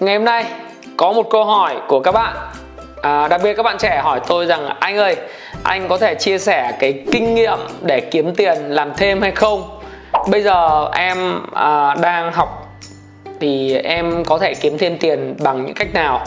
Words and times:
Ngày 0.00 0.16
hôm 0.16 0.24
nay 0.24 0.44
có 0.96 1.12
một 1.12 1.30
câu 1.30 1.44
hỏi 1.44 1.76
của 1.88 2.00
các 2.00 2.12
bạn 2.12 2.36
à, 3.02 3.28
Đặc 3.28 3.40
biệt 3.44 3.54
các 3.54 3.62
bạn 3.62 3.78
trẻ 3.78 4.00
hỏi 4.04 4.20
tôi 4.26 4.46
rằng 4.46 4.68
Anh 4.80 4.96
ơi, 4.96 5.16
anh 5.62 5.88
có 5.88 5.98
thể 5.98 6.14
chia 6.14 6.38
sẻ 6.38 6.72
cái 6.80 7.04
kinh 7.12 7.34
nghiệm 7.34 7.58
để 7.82 8.00
kiếm 8.00 8.34
tiền 8.34 8.56
làm 8.68 8.92
thêm 8.96 9.22
hay 9.22 9.30
không? 9.30 9.80
Bây 10.30 10.42
giờ 10.42 10.88
em 10.94 11.40
à, 11.54 11.94
đang 12.00 12.32
học 12.32 12.78
thì 13.40 13.74
em 13.74 14.24
có 14.24 14.38
thể 14.38 14.54
kiếm 14.54 14.78
thêm 14.78 14.98
tiền 14.98 15.36
bằng 15.38 15.64
những 15.64 15.74
cách 15.74 15.94
nào? 15.94 16.20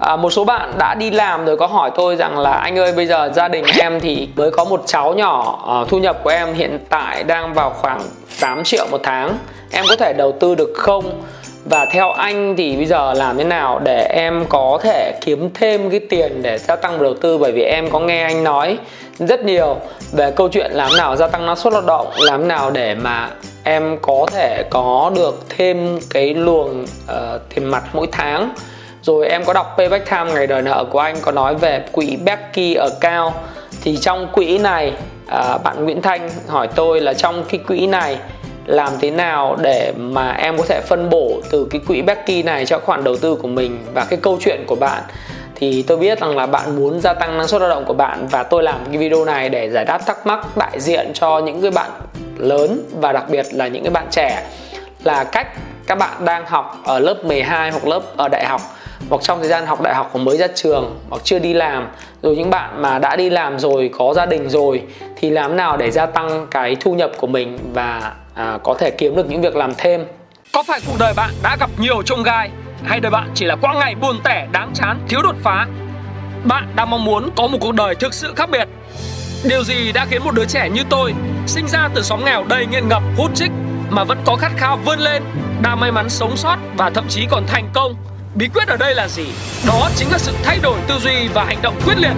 À, 0.00 0.16
một 0.16 0.30
số 0.30 0.44
bạn 0.44 0.72
đã 0.78 0.94
đi 0.94 1.10
làm 1.10 1.44
rồi 1.44 1.56
có 1.56 1.66
hỏi 1.66 1.90
tôi 1.94 2.16
rằng 2.16 2.38
là 2.38 2.52
anh 2.52 2.78
ơi 2.78 2.92
bây 2.96 3.06
giờ 3.06 3.30
gia 3.34 3.48
đình 3.48 3.64
em 3.80 4.00
thì 4.00 4.28
mới 4.36 4.50
có 4.50 4.64
một 4.64 4.82
cháu 4.86 5.14
nhỏ 5.14 5.64
à, 5.68 5.76
thu 5.88 5.98
nhập 5.98 6.20
của 6.24 6.30
em 6.30 6.54
hiện 6.54 6.78
tại 6.88 7.24
đang 7.24 7.54
vào 7.54 7.70
khoảng 7.70 8.00
8 8.40 8.64
triệu 8.64 8.86
một 8.90 9.00
tháng 9.02 9.38
em 9.70 9.84
có 9.88 9.96
thể 9.96 10.12
đầu 10.12 10.32
tư 10.32 10.54
được 10.54 10.72
không 10.76 11.22
và 11.70 11.86
theo 11.86 12.10
anh 12.10 12.56
thì 12.56 12.76
bây 12.76 12.86
giờ 12.86 13.14
làm 13.14 13.38
thế 13.38 13.44
nào 13.44 13.80
để 13.84 14.06
em 14.10 14.44
có 14.48 14.78
thể 14.82 15.12
kiếm 15.20 15.50
thêm 15.54 15.90
cái 15.90 16.00
tiền 16.00 16.42
để 16.42 16.58
gia 16.58 16.76
tăng 16.76 17.02
đầu 17.02 17.14
tư? 17.14 17.38
Bởi 17.38 17.52
vì 17.52 17.62
em 17.62 17.90
có 17.90 18.00
nghe 18.00 18.22
anh 18.22 18.44
nói 18.44 18.78
rất 19.18 19.44
nhiều 19.44 19.76
về 20.12 20.30
câu 20.30 20.48
chuyện 20.48 20.70
làm 20.72 20.96
nào 20.96 21.16
gia 21.16 21.28
tăng 21.28 21.46
năng 21.46 21.56
suất 21.56 21.72
lao 21.72 21.82
động 21.82 22.06
làm 22.18 22.48
nào 22.48 22.70
để 22.70 22.94
mà 22.94 23.30
em 23.64 23.98
có 24.02 24.26
thể 24.32 24.62
có 24.70 25.12
được 25.14 25.44
thêm 25.56 25.98
cái 26.10 26.34
luồng 26.34 26.82
uh, 26.82 27.40
tiền 27.54 27.64
mặt 27.64 27.82
mỗi 27.92 28.06
tháng. 28.12 28.54
Rồi 29.02 29.28
em 29.28 29.44
có 29.44 29.52
đọc 29.52 29.74
payback 29.78 30.10
time 30.10 30.32
ngày 30.34 30.46
đời 30.46 30.62
nợ 30.62 30.84
của 30.90 30.98
anh 30.98 31.16
có 31.22 31.32
nói 31.32 31.54
về 31.54 31.84
quỹ 31.92 32.16
Becky 32.24 32.74
ở 32.74 32.90
cao 33.00 33.34
thì 33.82 33.96
trong 33.96 34.28
quỹ 34.32 34.58
này 34.58 34.92
uh, 35.26 35.62
bạn 35.64 35.84
Nguyễn 35.84 36.02
Thanh 36.02 36.30
hỏi 36.48 36.68
tôi 36.74 37.00
là 37.00 37.14
trong 37.14 37.44
cái 37.48 37.60
quỹ 37.68 37.86
này 37.86 38.18
làm 38.66 38.92
thế 39.00 39.10
nào 39.10 39.56
để 39.60 39.92
mà 39.96 40.30
em 40.30 40.58
có 40.58 40.64
thể 40.68 40.80
phân 40.88 41.10
bổ 41.10 41.40
từ 41.50 41.66
cái 41.70 41.80
quỹ 41.86 42.02
Becky 42.02 42.42
này 42.42 42.66
cho 42.66 42.78
khoản 42.78 43.04
đầu 43.04 43.16
tư 43.16 43.34
của 43.42 43.48
mình 43.48 43.78
và 43.94 44.06
cái 44.10 44.18
câu 44.22 44.38
chuyện 44.40 44.64
của 44.66 44.76
bạn. 44.76 45.02
Thì 45.54 45.82
tôi 45.82 45.96
biết 45.96 46.20
rằng 46.20 46.36
là 46.36 46.46
bạn 46.46 46.76
muốn 46.76 47.00
gia 47.00 47.14
tăng 47.14 47.38
năng 47.38 47.48
suất 47.48 47.60
lao 47.60 47.70
động 47.70 47.84
của 47.84 47.94
bạn 47.94 48.26
và 48.30 48.42
tôi 48.42 48.62
làm 48.62 48.80
cái 48.88 48.98
video 48.98 49.24
này 49.24 49.48
để 49.48 49.70
giải 49.70 49.84
đáp 49.84 50.06
thắc 50.06 50.26
mắc 50.26 50.56
đại 50.56 50.80
diện 50.80 51.10
cho 51.14 51.38
những 51.38 51.62
cái 51.62 51.70
bạn 51.70 51.90
lớn 52.36 52.82
và 53.00 53.12
đặc 53.12 53.24
biệt 53.30 53.46
là 53.52 53.68
những 53.68 53.82
cái 53.82 53.90
bạn 53.90 54.06
trẻ 54.10 54.42
là 55.04 55.24
cách 55.24 55.48
các 55.86 55.98
bạn 55.98 56.24
đang 56.24 56.46
học 56.46 56.80
ở 56.84 56.98
lớp 56.98 57.24
12 57.24 57.70
hoặc 57.70 57.86
lớp 57.86 58.02
ở 58.16 58.28
đại 58.28 58.44
học, 58.44 58.60
hoặc 59.10 59.22
trong 59.22 59.38
thời 59.38 59.48
gian 59.48 59.66
học 59.66 59.82
đại 59.82 59.94
học 59.94 60.16
mới 60.16 60.36
ra 60.36 60.46
trường 60.54 60.98
hoặc 61.10 61.22
chưa 61.24 61.38
đi 61.38 61.54
làm. 61.54 61.88
Rồi 62.22 62.36
những 62.36 62.50
bạn 62.50 62.82
mà 62.82 62.98
đã 62.98 63.16
đi 63.16 63.30
làm 63.30 63.58
rồi, 63.58 63.90
có 63.98 64.14
gia 64.14 64.26
đình 64.26 64.48
rồi 64.48 64.82
thì 65.16 65.30
làm 65.30 65.56
nào 65.56 65.76
để 65.76 65.90
gia 65.90 66.06
tăng 66.06 66.46
cái 66.50 66.76
thu 66.80 66.94
nhập 66.94 67.10
của 67.18 67.26
mình 67.26 67.58
và 67.72 68.12
à, 68.36 68.58
có 68.64 68.74
thể 68.78 68.90
kiếm 68.90 69.16
được 69.16 69.26
những 69.30 69.42
việc 69.42 69.56
làm 69.56 69.72
thêm. 69.78 70.04
Có 70.52 70.62
phải 70.62 70.80
cuộc 70.86 70.96
đời 70.98 71.14
bạn 71.16 71.30
đã 71.42 71.56
gặp 71.60 71.70
nhiều 71.78 72.02
trông 72.02 72.22
gai 72.22 72.50
hay 72.84 73.00
đời 73.00 73.10
bạn 73.10 73.30
chỉ 73.34 73.44
là 73.44 73.56
quãng 73.56 73.78
ngày 73.78 73.94
buồn 73.94 74.20
tẻ 74.24 74.48
đáng 74.52 74.70
chán 74.74 74.98
thiếu 75.08 75.22
đột 75.22 75.36
phá? 75.42 75.66
Bạn 76.44 76.72
đang 76.76 76.90
mong 76.90 77.04
muốn 77.04 77.30
có 77.36 77.46
một 77.46 77.58
cuộc 77.60 77.74
đời 77.74 77.94
thực 77.94 78.14
sự 78.14 78.32
khác 78.36 78.50
biệt. 78.50 78.68
Điều 79.44 79.64
gì 79.64 79.92
đã 79.92 80.06
khiến 80.10 80.24
một 80.24 80.34
đứa 80.34 80.44
trẻ 80.44 80.68
như 80.68 80.82
tôi 80.90 81.14
sinh 81.46 81.68
ra 81.68 81.88
từ 81.94 82.02
xóm 82.02 82.24
nghèo 82.24 82.44
đầy 82.48 82.66
nghiện 82.66 82.88
ngập 82.88 83.02
hút 83.16 83.30
chích 83.34 83.50
mà 83.90 84.04
vẫn 84.04 84.18
có 84.24 84.36
khát 84.36 84.52
khao 84.56 84.76
vươn 84.84 84.98
lên 84.98 85.22
đang 85.62 85.80
may 85.80 85.92
mắn 85.92 86.10
sống 86.10 86.36
sót 86.36 86.56
và 86.76 86.90
thậm 86.90 87.04
chí 87.08 87.26
còn 87.30 87.46
thành 87.46 87.68
công? 87.74 87.94
Bí 88.34 88.48
quyết 88.54 88.68
ở 88.68 88.76
đây 88.76 88.94
là 88.94 89.08
gì? 89.08 89.26
Đó 89.66 89.88
chính 89.96 90.12
là 90.12 90.18
sự 90.18 90.32
thay 90.42 90.58
đổi 90.62 90.78
tư 90.88 90.94
duy 90.98 91.28
và 91.34 91.44
hành 91.44 91.62
động 91.62 91.80
quyết 91.84 91.98
liệt. 91.98 92.14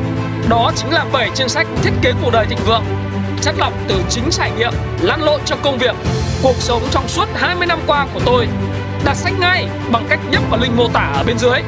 Đó 0.48 0.72
chính 0.76 0.92
là 0.92 1.04
bảy 1.12 1.30
chương 1.34 1.48
sách 1.48 1.66
thiết 1.82 1.92
kế 2.02 2.12
cuộc 2.22 2.30
đời 2.32 2.46
thịnh 2.46 2.58
vượng 2.66 2.82
chất 3.48 3.58
lọc 3.58 3.72
từ 3.88 3.94
chính 4.10 4.24
trải 4.30 4.50
nghiệm, 4.58 4.72
lăn 5.02 5.22
lộn 5.22 5.40
trong 5.44 5.58
công 5.62 5.78
việc, 5.78 5.94
cuộc 6.42 6.54
sống 6.58 6.82
trong 6.90 7.08
suốt 7.08 7.24
20 7.34 7.66
năm 7.66 7.78
qua 7.86 8.06
của 8.14 8.20
tôi, 8.26 8.46
đặt 9.04 9.14
sách 9.14 9.32
ngay 9.40 9.66
bằng 9.92 10.04
cách 10.08 10.20
nhấp 10.30 10.42
vào 10.50 10.60
link 10.60 10.76
mô 10.76 10.88
tả 10.88 11.12
ở 11.16 11.24
bên 11.26 11.38
dưới. 11.38 11.60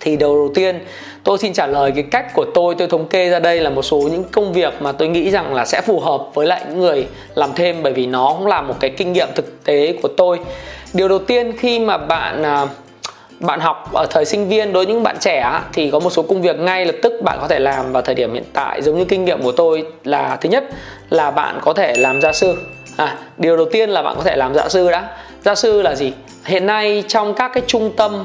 Thì 0.00 0.16
đầu 0.16 0.34
đầu 0.34 0.50
tiên, 0.54 0.84
tôi 1.24 1.38
xin 1.38 1.52
trả 1.52 1.66
lời 1.66 1.92
cái 1.94 2.04
cách 2.10 2.34
của 2.34 2.44
tôi. 2.54 2.74
Tôi 2.78 2.88
thống 2.88 3.08
kê 3.08 3.30
ra 3.30 3.38
đây 3.38 3.60
là 3.60 3.70
một 3.70 3.82
số 3.82 3.98
những 3.98 4.24
công 4.32 4.52
việc 4.52 4.82
mà 4.82 4.92
tôi 4.92 5.08
nghĩ 5.08 5.30
rằng 5.30 5.54
là 5.54 5.64
sẽ 5.64 5.80
phù 5.80 6.00
hợp 6.00 6.26
với 6.34 6.46
lại 6.46 6.62
những 6.68 6.80
người 6.80 7.06
làm 7.34 7.50
thêm, 7.54 7.82
bởi 7.82 7.92
vì 7.92 8.06
nó 8.06 8.34
cũng 8.38 8.46
là 8.46 8.62
một 8.62 8.74
cái 8.80 8.90
kinh 8.90 9.12
nghiệm 9.12 9.28
thực 9.34 9.64
tế 9.64 9.94
của 10.02 10.08
tôi. 10.16 10.38
Điều 10.92 11.08
đầu 11.08 11.18
tiên 11.18 11.52
khi 11.58 11.78
mà 11.78 11.98
bạn 11.98 12.42
à, 12.42 12.66
bạn 13.40 13.60
học 13.60 13.92
ở 13.92 14.06
thời 14.10 14.24
sinh 14.24 14.48
viên 14.48 14.72
đối 14.72 14.84
với 14.84 14.94
những 14.94 15.02
bạn 15.02 15.16
trẻ 15.20 15.60
thì 15.72 15.90
có 15.90 16.00
một 16.00 16.10
số 16.10 16.22
công 16.22 16.42
việc 16.42 16.58
ngay 16.58 16.84
lập 16.84 16.94
tức 17.02 17.12
bạn 17.22 17.38
có 17.40 17.48
thể 17.48 17.58
làm 17.58 17.92
vào 17.92 18.02
thời 18.02 18.14
điểm 18.14 18.34
hiện 18.34 18.44
tại. 18.52 18.82
Giống 18.82 18.98
như 18.98 19.04
kinh 19.04 19.24
nghiệm 19.24 19.42
của 19.42 19.52
tôi 19.52 19.86
là 20.04 20.38
thứ 20.40 20.48
nhất 20.48 20.64
là 21.10 21.30
bạn 21.30 21.58
có 21.62 21.72
thể 21.72 21.94
làm 21.96 22.20
gia 22.20 22.32
sư. 22.32 22.54
À, 22.96 23.16
điều 23.38 23.56
đầu 23.56 23.66
tiên 23.72 23.90
là 23.90 24.02
bạn 24.02 24.14
có 24.16 24.22
thể 24.22 24.36
làm 24.36 24.54
gia 24.54 24.68
sư 24.68 24.90
đã. 24.90 25.08
Gia 25.44 25.54
sư 25.54 25.82
là 25.82 25.94
gì? 25.94 26.12
Hiện 26.44 26.66
nay 26.66 27.04
trong 27.08 27.34
các 27.34 27.50
cái 27.54 27.62
trung 27.66 27.92
tâm 27.96 28.24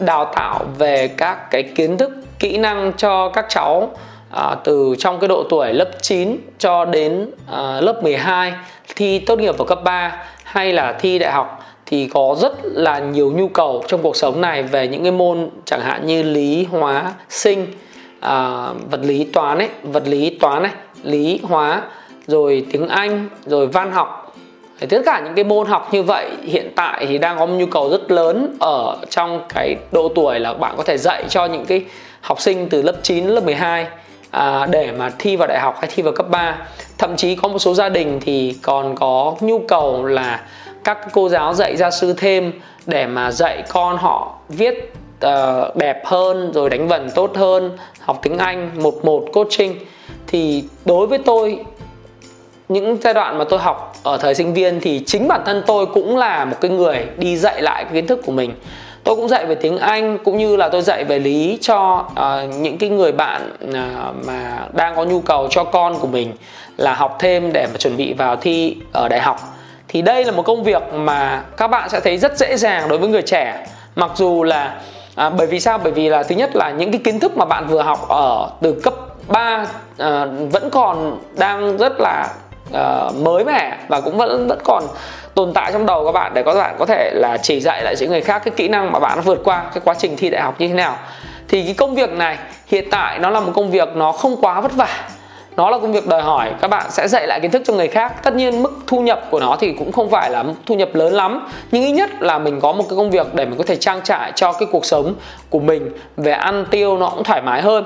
đào 0.00 0.24
tạo 0.24 0.64
về 0.78 1.08
các 1.08 1.50
cái 1.50 1.62
kiến 1.62 1.98
thức 1.98 2.10
kỹ 2.38 2.58
năng 2.58 2.92
cho 2.96 3.28
các 3.28 3.46
cháu 3.48 3.90
à, 4.30 4.56
từ 4.64 4.94
trong 4.98 5.20
cái 5.20 5.28
độ 5.28 5.44
tuổi 5.50 5.72
lớp 5.72 5.90
9 6.00 6.36
cho 6.58 6.84
đến 6.84 7.30
à, 7.52 7.80
lớp 7.80 8.02
12 8.02 8.52
thi 8.96 9.18
tốt 9.18 9.38
nghiệp 9.38 9.58
vào 9.58 9.66
cấp 9.66 9.78
3 9.84 10.26
hay 10.44 10.72
là 10.72 10.92
thi 10.92 11.18
đại 11.18 11.32
học 11.32 11.64
thì 11.94 12.06
có 12.06 12.36
rất 12.40 12.52
là 12.62 12.98
nhiều 12.98 13.32
nhu 13.32 13.48
cầu 13.48 13.84
trong 13.88 14.02
cuộc 14.02 14.16
sống 14.16 14.40
này 14.40 14.62
về 14.62 14.88
những 14.88 15.02
cái 15.02 15.12
môn 15.12 15.50
chẳng 15.64 15.80
hạn 15.80 16.06
như 16.06 16.22
lý 16.22 16.66
hóa 16.70 17.12
sinh 17.28 17.66
à, 18.20 18.68
vật 18.90 19.00
lý 19.02 19.24
toán 19.24 19.58
ấy 19.58 19.68
vật 19.82 20.02
lý 20.06 20.38
toán 20.40 20.62
này 20.62 20.72
lý 21.02 21.40
hóa 21.42 21.82
rồi 22.26 22.66
tiếng 22.72 22.88
anh 22.88 23.28
rồi 23.46 23.66
văn 23.66 23.92
học. 23.92 24.36
Thì 24.80 24.86
tất 24.86 25.02
cả 25.06 25.20
những 25.24 25.34
cái 25.34 25.44
môn 25.44 25.66
học 25.66 25.88
như 25.92 26.02
vậy 26.02 26.30
hiện 26.42 26.72
tại 26.76 27.06
thì 27.06 27.18
đang 27.18 27.38
có 27.38 27.46
một 27.46 27.54
nhu 27.54 27.66
cầu 27.66 27.90
rất 27.90 28.10
lớn 28.10 28.56
ở 28.60 28.96
trong 29.10 29.40
cái 29.54 29.76
độ 29.92 30.08
tuổi 30.14 30.40
là 30.40 30.52
bạn 30.52 30.74
có 30.76 30.82
thể 30.82 30.98
dạy 30.98 31.24
cho 31.28 31.46
những 31.46 31.64
cái 31.66 31.84
học 32.20 32.40
sinh 32.40 32.68
từ 32.68 32.82
lớp 32.82 32.94
9 33.02 33.26
lớp 33.26 33.44
12 33.44 33.86
à, 34.30 34.66
để 34.70 34.92
mà 34.98 35.10
thi 35.18 35.36
vào 35.36 35.48
đại 35.48 35.60
học 35.60 35.76
hay 35.80 35.90
thi 35.94 36.02
vào 36.02 36.12
cấp 36.12 36.26
3 36.30 36.56
thậm 36.98 37.16
chí 37.16 37.34
có 37.36 37.48
một 37.48 37.58
số 37.58 37.74
gia 37.74 37.88
đình 37.88 38.20
thì 38.20 38.56
còn 38.62 38.94
có 38.96 39.34
nhu 39.40 39.58
cầu 39.58 40.04
là 40.04 40.40
các 40.84 40.98
cô 41.12 41.28
giáo 41.28 41.54
dạy 41.54 41.76
gia 41.76 41.90
sư 41.90 42.14
thêm 42.16 42.52
để 42.86 43.06
mà 43.06 43.30
dạy 43.30 43.62
con 43.68 43.96
họ 43.96 44.34
viết 44.48 44.92
uh, 45.26 45.76
đẹp 45.76 46.02
hơn 46.06 46.52
rồi 46.54 46.70
đánh 46.70 46.88
vần 46.88 47.10
tốt 47.14 47.36
hơn 47.36 47.76
học 48.00 48.18
tiếng 48.22 48.38
Anh 48.38 48.70
một 48.82 49.04
một 49.04 49.24
coaching. 49.32 49.74
Thì 50.26 50.64
đối 50.84 51.06
với 51.06 51.18
tôi 51.18 51.64
những 52.68 52.96
giai 53.02 53.14
đoạn 53.14 53.38
mà 53.38 53.44
tôi 53.44 53.58
học 53.58 53.96
ở 54.02 54.16
thời 54.16 54.34
sinh 54.34 54.54
viên 54.54 54.80
thì 54.80 55.02
chính 55.06 55.28
bản 55.28 55.40
thân 55.46 55.62
tôi 55.66 55.86
cũng 55.86 56.16
là 56.16 56.44
một 56.44 56.56
cái 56.60 56.70
người 56.70 57.06
đi 57.16 57.36
dạy 57.36 57.62
lại 57.62 57.84
cái 57.84 57.92
kiến 57.92 58.06
thức 58.06 58.20
của 58.26 58.32
mình. 58.32 58.54
Tôi 59.04 59.16
cũng 59.16 59.28
dạy 59.28 59.46
về 59.46 59.54
tiếng 59.54 59.78
anh 59.78 60.18
cũng 60.24 60.38
như 60.38 60.56
là 60.56 60.68
tôi 60.68 60.82
dạy 60.82 61.04
về 61.04 61.18
lý 61.18 61.58
cho 61.60 62.06
uh, 62.12 62.54
những 62.54 62.78
cái 62.78 62.90
người 62.90 63.12
bạn 63.12 63.50
uh, 63.64 64.26
mà 64.26 64.66
đang 64.72 64.96
có 64.96 65.04
nhu 65.04 65.20
cầu 65.20 65.48
cho 65.50 65.64
con 65.64 65.98
của 65.98 66.06
mình 66.06 66.32
là 66.76 66.94
học 66.94 67.16
thêm 67.20 67.52
để 67.52 67.66
mà 67.72 67.78
chuẩn 67.78 67.96
bị 67.96 68.12
vào 68.12 68.36
thi 68.36 68.76
ở 68.92 69.08
đại 69.08 69.20
học 69.20 69.53
thì 69.88 70.02
đây 70.02 70.24
là 70.24 70.32
một 70.32 70.42
công 70.42 70.64
việc 70.64 70.82
mà 70.92 71.42
các 71.56 71.68
bạn 71.68 71.88
sẽ 71.88 72.00
thấy 72.00 72.18
rất 72.18 72.38
dễ 72.38 72.56
dàng 72.56 72.88
đối 72.88 72.98
với 72.98 73.08
người 73.08 73.22
trẻ. 73.22 73.66
Mặc 73.96 74.10
dù 74.14 74.42
là 74.42 74.76
à, 75.14 75.30
bởi 75.30 75.46
vì 75.46 75.60
sao? 75.60 75.78
Bởi 75.78 75.92
vì 75.92 76.08
là 76.08 76.22
thứ 76.22 76.34
nhất 76.34 76.56
là 76.56 76.70
những 76.70 76.92
cái 76.92 77.00
kiến 77.04 77.20
thức 77.20 77.36
mà 77.36 77.44
bạn 77.44 77.66
vừa 77.66 77.82
học 77.82 78.08
ở 78.08 78.50
từ 78.62 78.80
cấp 78.84 78.94
3 79.28 79.66
à, 79.98 80.26
vẫn 80.52 80.70
còn 80.70 81.18
đang 81.38 81.76
rất 81.76 81.92
là 82.00 82.28
à, 82.72 83.10
mới 83.22 83.44
mẻ 83.44 83.76
và 83.88 84.00
cũng 84.00 84.16
vẫn 84.16 84.48
vẫn 84.48 84.58
còn 84.64 84.84
tồn 85.34 85.52
tại 85.52 85.72
trong 85.72 85.86
đầu 85.86 86.04
các 86.04 86.12
bạn 86.12 86.34
để 86.34 86.42
các 86.42 86.54
bạn 86.54 86.76
có 86.78 86.86
thể 86.86 87.10
là 87.14 87.38
chỉ 87.38 87.60
dạy 87.60 87.82
lại 87.82 87.94
những 88.00 88.10
người 88.10 88.20
khác 88.20 88.42
cái 88.44 88.54
kỹ 88.56 88.68
năng 88.68 88.92
mà 88.92 88.98
bạn 88.98 89.20
vượt 89.20 89.40
qua 89.44 89.64
cái 89.74 89.82
quá 89.84 89.94
trình 89.98 90.16
thi 90.16 90.30
đại 90.30 90.42
học 90.42 90.54
như 90.58 90.68
thế 90.68 90.74
nào. 90.74 90.98
Thì 91.48 91.64
cái 91.64 91.74
công 91.74 91.94
việc 91.94 92.10
này 92.10 92.38
hiện 92.66 92.90
tại 92.90 93.18
nó 93.18 93.30
là 93.30 93.40
một 93.40 93.52
công 93.54 93.70
việc 93.70 93.88
nó 93.96 94.12
không 94.12 94.36
quá 94.40 94.60
vất 94.60 94.72
vả 94.72 95.08
nó 95.56 95.70
là 95.70 95.78
công 95.78 95.92
việc 95.92 96.06
đòi 96.06 96.22
hỏi. 96.22 96.50
Các 96.60 96.68
bạn 96.68 96.86
sẽ 96.90 97.08
dạy 97.08 97.26
lại 97.26 97.40
kiến 97.40 97.50
thức 97.50 97.62
cho 97.64 97.74
người 97.74 97.88
khác. 97.88 98.22
Tất 98.22 98.34
nhiên 98.34 98.62
mức 98.62 98.72
thu 98.86 99.00
nhập 99.00 99.24
của 99.30 99.40
nó 99.40 99.56
thì 99.60 99.72
cũng 99.72 99.92
không 99.92 100.10
phải 100.10 100.30
là 100.30 100.44
thu 100.66 100.74
nhập 100.74 100.94
lớn 100.94 101.12
lắm. 101.12 101.46
Nhưng 101.70 101.82
ít 101.82 101.92
nhất 101.92 102.10
là 102.20 102.38
mình 102.38 102.60
có 102.60 102.72
một 102.72 102.84
cái 102.88 102.96
công 102.96 103.10
việc 103.10 103.34
để 103.34 103.44
mình 103.44 103.58
có 103.58 103.64
thể 103.66 103.76
trang 103.76 104.00
trải 104.04 104.32
cho 104.34 104.52
cái 104.52 104.68
cuộc 104.72 104.84
sống 104.84 105.14
của 105.50 105.60
mình. 105.60 105.90
Về 106.16 106.32
ăn 106.32 106.64
tiêu 106.70 106.98
nó 106.98 107.08
cũng 107.08 107.24
thoải 107.24 107.42
mái 107.42 107.62
hơn. 107.62 107.84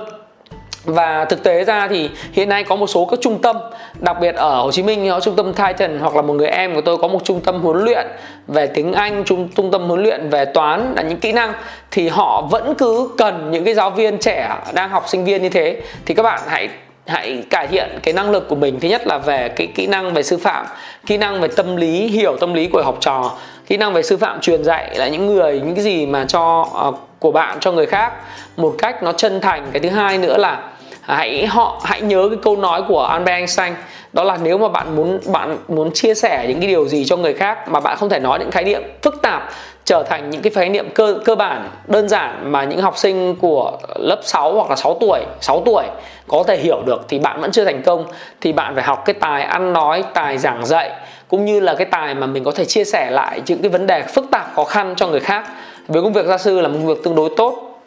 Và 0.85 1.25
thực 1.25 1.43
tế 1.43 1.65
ra 1.65 1.89
thì 1.89 2.11
hiện 2.33 2.49
nay 2.49 2.65
có 2.65 2.77
một 2.77 2.87
số 2.87 3.05
các 3.05 3.19
trung 3.23 3.43
tâm, 3.43 3.57
đặc 3.99 4.17
biệt 4.21 4.35
ở 4.35 4.63
Hồ 4.63 4.71
Chí 4.73 4.83
Minh, 4.83 5.09
có 5.11 5.21
trung 5.21 5.37
tâm 5.37 5.53
Titan 5.53 5.99
hoặc 5.99 6.17
là 6.17 6.23
một 6.23 6.35
người 6.35 6.49
em 6.49 6.75
của 6.75 6.81
tôi 6.81 6.97
có 6.99 7.09
một 7.09 7.25
trung 7.25 7.41
tâm 7.41 7.61
huấn 7.61 7.85
luyện 7.85 8.07
về 8.47 8.67
tiếng 8.67 8.93
Anh, 8.93 9.25
trung 9.25 9.49
trung 9.57 9.71
tâm 9.71 9.89
huấn 9.89 10.03
luyện 10.03 10.31
về 10.31 10.45
toán, 10.45 10.93
là 10.97 11.03
những 11.03 11.19
kỹ 11.19 11.33
năng, 11.33 11.53
thì 11.91 12.09
họ 12.09 12.43
vẫn 12.51 12.75
cứ 12.75 13.11
cần 13.19 13.51
những 13.51 13.65
cái 13.65 13.75
giáo 13.75 13.91
viên 13.91 14.19
trẻ, 14.19 14.57
đang 14.73 14.91
học 14.91 15.05
sinh 15.09 15.25
viên 15.25 15.43
như 15.43 15.49
thế. 15.49 15.81
Thì 16.07 16.15
các 16.15 16.23
bạn 16.23 16.41
hãy 16.47 16.69
hãy 17.09 17.43
cải 17.51 17.67
thiện 17.67 17.89
cái 18.03 18.15
năng 18.15 18.31
lực 18.31 18.49
của 18.49 18.55
mình. 18.55 18.81
Thứ 18.81 18.89
nhất 18.89 19.07
là 19.07 19.19
về 19.19 19.49
cái 19.49 19.67
kỹ 19.67 19.87
năng 19.87 20.15
về 20.15 20.23
sư 20.23 20.37
phạm 20.37 20.67
kỹ 21.07 21.17
năng 21.17 21.41
về 21.41 21.49
tâm 21.57 21.77
lý 21.77 22.07
hiểu 22.07 22.37
tâm 22.41 22.55
lý 22.55 22.67
của 22.67 22.83
học 22.83 22.97
trò 23.01 23.33
kỹ 23.67 23.77
năng 23.77 23.93
về 23.93 24.03
sư 24.03 24.17
phạm 24.17 24.41
truyền 24.41 24.65
dạy 24.65 24.99
là 24.99 25.09
những 25.09 25.27
người 25.27 25.61
những 25.61 25.75
cái 25.75 25.85
gì 25.85 26.07
mà 26.07 26.25
cho 26.29 26.67
uh, 26.89 26.95
của 27.19 27.33
bạn 27.33 27.61
cho 27.61 27.73
người 27.73 27.87
khác. 27.87 28.13
Một 28.57 28.75
cách 28.79 29.03
nó 29.03 29.13
chân 29.13 29.41
thành. 29.41 29.67
Cái 29.73 29.81
thứ 29.81 29.89
hai 29.89 30.19
nữa 30.19 30.37
là 30.37 30.63
hãy 31.01 31.47
họ 31.47 31.81
hãy 31.85 32.01
nhớ 32.01 32.29
cái 32.31 32.39
câu 32.43 32.57
nói 32.57 32.83
của 32.89 33.03
Albert 33.03 33.35
Einstein 33.35 33.75
đó 34.13 34.25
là 34.25 34.39
nếu 34.43 34.59
mà 34.59 34.69
bạn 34.69 34.97
muốn 34.97 35.21
bạn 35.33 35.59
muốn 35.69 35.93
chia 35.93 36.15
sẻ 36.15 36.45
những 36.49 36.61
cái 36.61 36.69
điều 36.69 36.89
gì 36.89 37.05
cho 37.05 37.17
người 37.17 37.35
khác 37.35 37.69
mà 37.69 37.81
bạn 37.81 37.97
không 37.97 38.09
thể 38.09 38.19
nói 38.19 38.39
những 38.39 38.51
khái 38.51 38.65
niệm 38.65 38.83
phức 39.03 39.23
tạp 39.23 39.51
trở 39.89 40.03
thành 40.03 40.31
những 40.31 40.43
cái 40.43 40.51
khái 40.51 40.69
niệm 40.69 40.89
cơ 40.95 41.19
cơ 41.25 41.35
bản 41.35 41.69
đơn 41.87 42.09
giản 42.09 42.53
mà 42.53 42.65
những 42.65 42.81
học 42.81 42.99
sinh 42.99 43.37
của 43.37 43.79
lớp 43.97 44.21
6 44.23 44.55
hoặc 44.55 44.71
là 44.71 44.77
6 44.77 44.97
tuổi 45.01 45.21
6 45.41 45.63
tuổi 45.67 45.85
có 46.29 46.45
thể 46.47 46.57
hiểu 46.57 46.83
được 46.87 47.05
thì 47.09 47.19
bạn 47.19 47.41
vẫn 47.41 47.51
chưa 47.51 47.65
thành 47.65 47.83
công 47.83 48.05
thì 48.41 48.53
bạn 48.53 48.75
phải 48.75 48.85
học 48.85 49.03
cái 49.05 49.15
tài 49.15 49.43
ăn 49.43 49.73
nói 49.73 50.05
tài 50.15 50.39
giảng 50.39 50.67
dạy 50.67 50.91
cũng 51.29 51.45
như 51.45 51.61
là 51.61 51.75
cái 51.75 51.87
tài 51.87 52.15
mà 52.15 52.27
mình 52.27 52.45
có 52.45 52.51
thể 52.51 52.65
chia 52.65 52.85
sẻ 52.85 53.11
lại 53.11 53.41
những 53.47 53.63
cái 53.63 53.69
vấn 53.69 53.87
đề 53.87 54.03
phức 54.03 54.25
tạp 54.31 54.55
khó 54.55 54.65
khăn 54.65 54.95
cho 54.97 55.07
người 55.07 55.21
khác. 55.21 55.49
Với 55.89 56.03
công 56.03 56.13
việc 56.13 56.27
gia 56.27 56.39
sư 56.39 56.61
là 56.61 56.69
một 56.69 56.75
công 56.79 56.87
việc 56.87 57.03
tương 57.05 57.15
đối 57.15 57.31
tốt. 57.37 57.81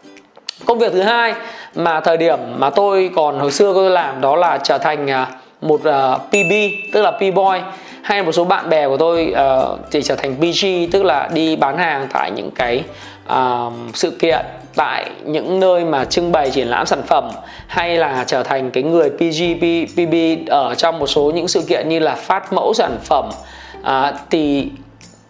Công 0.66 0.80
việc 0.80 0.92
thứ 0.92 1.02
hai 1.02 1.34
mà 1.76 2.00
thời 2.00 2.18
điểm 2.18 2.40
mà 2.58 2.70
tôi 2.70 3.12
còn 3.16 3.40
hồi 3.40 3.52
xưa 3.52 3.74
tôi 3.74 3.90
làm 3.90 4.22
đó 4.22 4.36
là 4.36 4.58
trở 4.58 4.78
thành 4.78 5.10
à, 5.10 5.28
một 5.62 5.84
à, 5.84 6.12
uh, 6.12 6.22
PB 6.30 6.52
tức 6.94 7.02
là 7.02 7.12
P-boy 7.20 7.62
hay 8.02 8.24
một 8.24 8.32
số 8.32 8.44
bạn 8.44 8.70
bè 8.70 8.88
của 8.88 8.98
tôi 8.98 9.34
uh, 9.34 9.80
thì 9.92 10.02
trở 10.02 10.16
thành 10.16 10.36
PG 10.36 10.92
tức 10.92 11.04
là 11.04 11.30
đi 11.34 11.56
bán 11.56 11.78
hàng 11.78 12.08
tại 12.14 12.32
những 12.32 12.52
cái 12.52 12.84
uh, 13.34 13.74
sự 13.94 14.12
kiện 14.12 14.46
tại 14.76 15.10
những 15.26 15.60
nơi 15.60 15.86
mà 15.86 16.06
trưng 16.06 16.32
bày 16.32 16.52
triển 16.52 16.68
lãm 16.68 16.86
sản 16.86 17.02
phẩm 17.08 17.30
hay 17.68 17.98
là 17.98 18.24
trở 18.28 18.44
thành 18.44 18.72
cái 18.72 18.84
người 18.84 19.10
PG 19.10 19.60
PB 19.96 20.16
ở 20.50 20.76
trong 20.76 21.00
một 21.00 21.08
số 21.08 21.32
những 21.36 21.48
sự 21.48 21.62
kiện 21.62 21.90
như 21.90 22.00
là 22.00 22.16
phát 22.16 22.54
mẫu 22.54 22.74
sản 22.74 22.98
phẩm. 23.04 23.30
Uh, 23.82 24.16
thì 24.30 24.70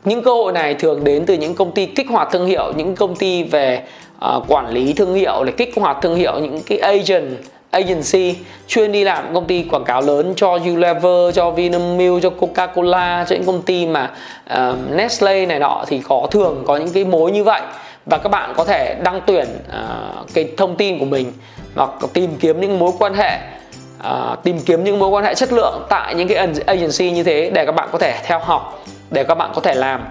những 0.06 0.24
cơ 0.24 0.32
hội 0.34 0.54
này 0.54 0.74
thường 0.74 1.04
đến 1.04 1.26
từ 1.26 1.34
những 1.34 1.56
công 1.56 1.72
ty 1.72 1.86
kích 1.86 2.08
hoạt 2.10 2.32
thương 2.32 2.46
hiệu 2.46 2.74
những 2.76 2.96
công 2.96 3.16
ty 3.16 3.44
về 3.44 3.84
uh, 4.26 4.44
quản 4.48 4.70
lý 4.70 4.94
thương 4.94 5.14
hiệu 5.14 5.44
để 5.44 5.52
kích 5.52 5.74
hoạt 5.76 5.98
thương 6.02 6.16
hiệu 6.16 6.40
những 6.40 6.62
cái 6.66 6.78
agent 6.78 7.38
agency 7.72 8.36
chuyên 8.68 8.92
đi 8.92 9.04
làm 9.04 9.34
công 9.34 9.46
ty 9.46 9.64
quảng 9.64 9.84
cáo 9.84 10.02
lớn 10.02 10.34
cho 10.36 10.52
Unilever, 10.52 11.36
cho 11.36 11.52
Vinamilk, 11.52 12.24
cho 12.24 12.30
Coca-Cola, 12.40 13.26
cho 13.26 13.36
những 13.36 13.46
công 13.46 13.62
ty 13.62 13.86
mà 13.86 14.12
ờ, 14.48 14.70
uh, 14.70 14.96
Nestle 14.96 15.46
này 15.46 15.60
nọ 15.60 15.84
thì 15.88 16.02
có 16.08 16.28
thường 16.32 16.64
có 16.68 16.78
những 16.78 16.94
cái 16.94 17.06
mối 17.06 17.32
như 17.32 17.44
vậy. 17.44 17.62
Và 18.06 18.18
các 18.18 18.30
bạn 18.30 18.54
có 18.56 18.64
thể 18.64 18.96
đăng 19.04 19.22
tuyển 19.26 19.48
uh, 19.70 20.34
cái 20.34 20.50
thông 20.58 20.76
tin 20.76 21.00
của 21.00 21.06
mình 21.06 21.32
hoặc 21.76 21.90
tìm 22.14 22.36
kiếm 22.40 22.62
những 22.62 22.80
mối 22.80 22.92
quan 23.00 23.14
hệ 23.14 23.38
uh, 24.08 24.44
tìm 24.44 24.60
kiếm 24.60 24.84
những 24.84 25.00
mối 25.00 25.10
quan 25.10 25.24
hệ 25.24 25.36
chất 25.36 25.54
lượng 25.54 25.86
tại 25.90 26.16
những 26.16 26.28
cái 26.28 26.38
agency 26.66 27.12
như 27.12 27.24
thế 27.24 27.52
để 27.54 27.66
các 27.66 27.72
bạn 27.72 27.90
có 27.92 27.98
thể 27.98 28.16
theo 28.24 28.40
học 28.40 28.84
để 29.12 29.24
các 29.24 29.36
bạn 29.36 29.52
có 29.56 29.62
thể 29.62 29.74
làm. 29.74 30.06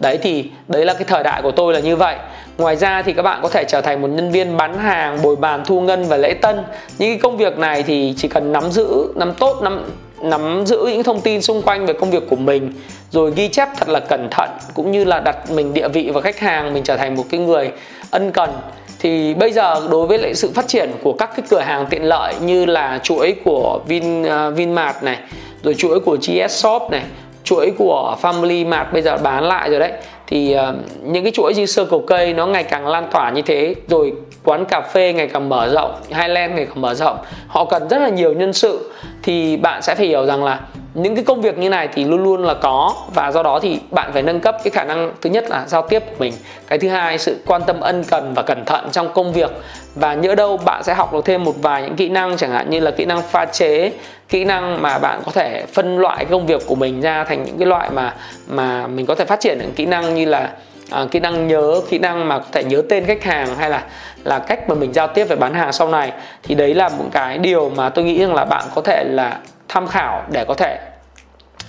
Đấy 0.00 0.18
thì 0.22 0.50
đấy 0.68 0.84
là 0.84 0.94
cái 0.94 1.04
thời 1.04 1.22
đại 1.22 1.42
của 1.42 1.50
tôi 1.50 1.74
là 1.74 1.80
như 1.80 1.96
vậy 1.96 2.16
ngoài 2.58 2.76
ra 2.76 3.02
thì 3.02 3.12
các 3.12 3.22
bạn 3.22 3.40
có 3.42 3.48
thể 3.48 3.64
trở 3.68 3.80
thành 3.80 4.02
một 4.02 4.08
nhân 4.08 4.30
viên 4.30 4.56
bán 4.56 4.78
hàng 4.78 5.22
bồi 5.22 5.36
bàn 5.36 5.62
thu 5.66 5.80
ngân 5.80 6.04
và 6.08 6.16
lễ 6.16 6.34
tân. 6.34 6.56
Những 6.98 7.10
cái 7.10 7.18
công 7.22 7.36
việc 7.36 7.58
này 7.58 7.82
thì 7.82 8.14
chỉ 8.16 8.28
cần 8.28 8.52
nắm 8.52 8.70
giữ 8.70 9.12
nắm 9.14 9.34
tốt 9.34 9.62
nắm 9.62 9.84
nắm 10.20 10.66
giữ 10.66 10.78
những 10.86 11.02
thông 11.02 11.20
tin 11.20 11.42
xung 11.42 11.62
quanh 11.62 11.86
về 11.86 11.92
công 11.92 12.10
việc 12.10 12.22
của 12.30 12.36
mình 12.36 12.72
rồi 13.10 13.32
ghi 13.36 13.48
chép 13.48 13.68
thật 13.76 13.88
là 13.88 14.00
cẩn 14.00 14.28
thận 14.30 14.50
cũng 14.74 14.92
như 14.92 15.04
là 15.04 15.20
đặt 15.20 15.50
mình 15.50 15.74
địa 15.74 15.88
vị 15.88 16.10
và 16.14 16.20
khách 16.20 16.38
hàng 16.38 16.74
mình 16.74 16.82
trở 16.82 16.96
thành 16.96 17.14
một 17.14 17.24
cái 17.30 17.40
người 17.40 17.70
ân 18.10 18.32
cần. 18.32 18.50
Thì 18.98 19.34
bây 19.34 19.52
giờ 19.52 19.88
đối 19.90 20.06
với 20.06 20.18
lại 20.18 20.34
sự 20.34 20.50
phát 20.54 20.68
triển 20.68 20.90
của 21.02 21.12
các 21.12 21.30
cái 21.36 21.46
cửa 21.50 21.60
hàng 21.60 21.86
tiện 21.90 22.04
lợi 22.04 22.34
như 22.40 22.64
là 22.64 23.00
chuỗi 23.02 23.34
của 23.44 23.80
Vin 23.86 24.22
uh, 24.22 24.28
Vinmart 24.56 25.02
này 25.02 25.18
rồi 25.62 25.74
chuỗi 25.74 26.00
của 26.00 26.16
GS 26.16 26.50
Shop 26.50 26.82
này 26.90 27.02
chuỗi 27.44 27.72
của 27.78 28.16
Family 28.22 28.68
Mart 28.68 28.92
bây 28.92 29.02
giờ 29.02 29.16
bán 29.16 29.44
lại 29.44 29.70
rồi 29.70 29.80
đấy 29.80 29.92
thì 30.26 30.56
uh, 30.56 30.74
những 31.02 31.24
cái 31.24 31.32
chuỗi 31.32 31.54
như 31.54 31.66
Circle 31.76 32.32
K 32.32 32.36
nó 32.36 32.46
ngày 32.46 32.64
càng 32.64 32.86
lan 32.86 33.08
tỏa 33.12 33.30
như 33.30 33.42
thế 33.42 33.74
rồi 33.88 34.12
quán 34.44 34.64
cà 34.64 34.80
phê 34.80 35.12
ngày 35.12 35.28
càng 35.28 35.48
mở 35.48 35.68
rộng 35.68 35.94
Highland 36.08 36.54
ngày 36.54 36.66
càng 36.66 36.80
mở 36.80 36.94
rộng 36.94 37.18
họ 37.46 37.64
cần 37.64 37.88
rất 37.88 37.98
là 37.98 38.08
nhiều 38.08 38.32
nhân 38.32 38.52
sự. 38.52 38.90
Thì 39.22 39.56
bạn 39.56 39.82
sẽ 39.82 39.94
phải 39.94 40.06
hiểu 40.06 40.26
rằng 40.26 40.44
là 40.44 40.60
những 40.96 41.14
cái 41.14 41.24
công 41.24 41.40
việc 41.40 41.58
như 41.58 41.68
này 41.68 41.88
thì 41.94 42.04
luôn 42.04 42.22
luôn 42.22 42.44
là 42.44 42.54
có 42.54 42.94
và 43.14 43.32
do 43.32 43.42
đó 43.42 43.58
thì 43.62 43.80
bạn 43.90 44.10
phải 44.12 44.22
nâng 44.22 44.40
cấp 44.40 44.56
cái 44.64 44.70
khả 44.70 44.84
năng 44.84 45.12
thứ 45.22 45.30
nhất 45.30 45.44
là 45.50 45.64
giao 45.66 45.82
tiếp 45.82 46.02
của 46.06 46.14
mình. 46.18 46.32
Cái 46.66 46.78
thứ 46.78 46.88
hai 46.88 47.18
sự 47.18 47.36
quan 47.46 47.62
tâm 47.66 47.80
ân 47.80 48.04
cần 48.04 48.32
và 48.36 48.42
cẩn 48.42 48.64
thận 48.64 48.88
trong 48.92 49.12
công 49.12 49.32
việc. 49.32 49.50
Và 49.94 50.14
nhỡ 50.14 50.34
đâu 50.34 50.56
bạn 50.56 50.82
sẽ 50.82 50.94
học 50.94 51.12
được 51.12 51.24
thêm 51.24 51.44
một 51.44 51.54
vài 51.62 51.82
những 51.82 51.96
kỹ 51.96 52.08
năng 52.08 52.36
chẳng 52.36 52.50
hạn 52.50 52.70
như 52.70 52.80
là 52.80 52.90
kỹ 52.90 53.04
năng 53.04 53.22
pha 53.22 53.44
chế 53.44 53.92
kỹ 54.28 54.44
năng 54.44 54.82
mà 54.82 54.98
bạn 54.98 55.20
có 55.26 55.32
thể 55.32 55.64
phân 55.72 55.98
loại 55.98 56.24
công 56.24 56.46
việc 56.46 56.62
của 56.66 56.74
mình 56.74 57.00
ra 57.00 57.24
thành 57.24 57.44
những 57.44 57.58
cái 57.58 57.66
loại 57.66 57.90
mà 57.90 58.14
mà 58.48 58.86
mình 58.86 59.06
có 59.06 59.14
thể 59.14 59.24
phát 59.24 59.40
triển 59.40 59.58
những 59.58 59.72
kỹ 59.72 59.86
năng 59.86 60.14
như 60.14 60.24
là 60.24 60.50
à, 60.90 61.04
kỹ 61.10 61.20
năng 61.20 61.48
nhớ 61.48 61.80
kỹ 61.90 61.98
năng 61.98 62.28
mà 62.28 62.38
có 62.38 62.44
thể 62.52 62.64
nhớ 62.64 62.82
tên 62.88 63.04
khách 63.06 63.24
hàng 63.24 63.56
hay 63.56 63.70
là 63.70 63.84
là 64.24 64.38
cách 64.38 64.68
mà 64.68 64.74
mình 64.74 64.92
giao 64.92 65.06
tiếp 65.06 65.24
về 65.24 65.36
bán 65.36 65.54
hàng 65.54 65.72
sau 65.72 65.88
này. 65.88 66.12
Thì 66.42 66.54
đấy 66.54 66.74
là 66.74 66.88
một 66.88 67.04
cái 67.12 67.38
điều 67.38 67.70
mà 67.76 67.88
tôi 67.88 68.04
nghĩ 68.04 68.20
rằng 68.20 68.34
là 68.34 68.44
bạn 68.44 68.64
có 68.74 68.82
thể 68.82 69.04
là 69.04 69.38
tham 69.68 69.86
khảo 69.86 70.22
để 70.32 70.44
có 70.44 70.54
thể 70.54 70.78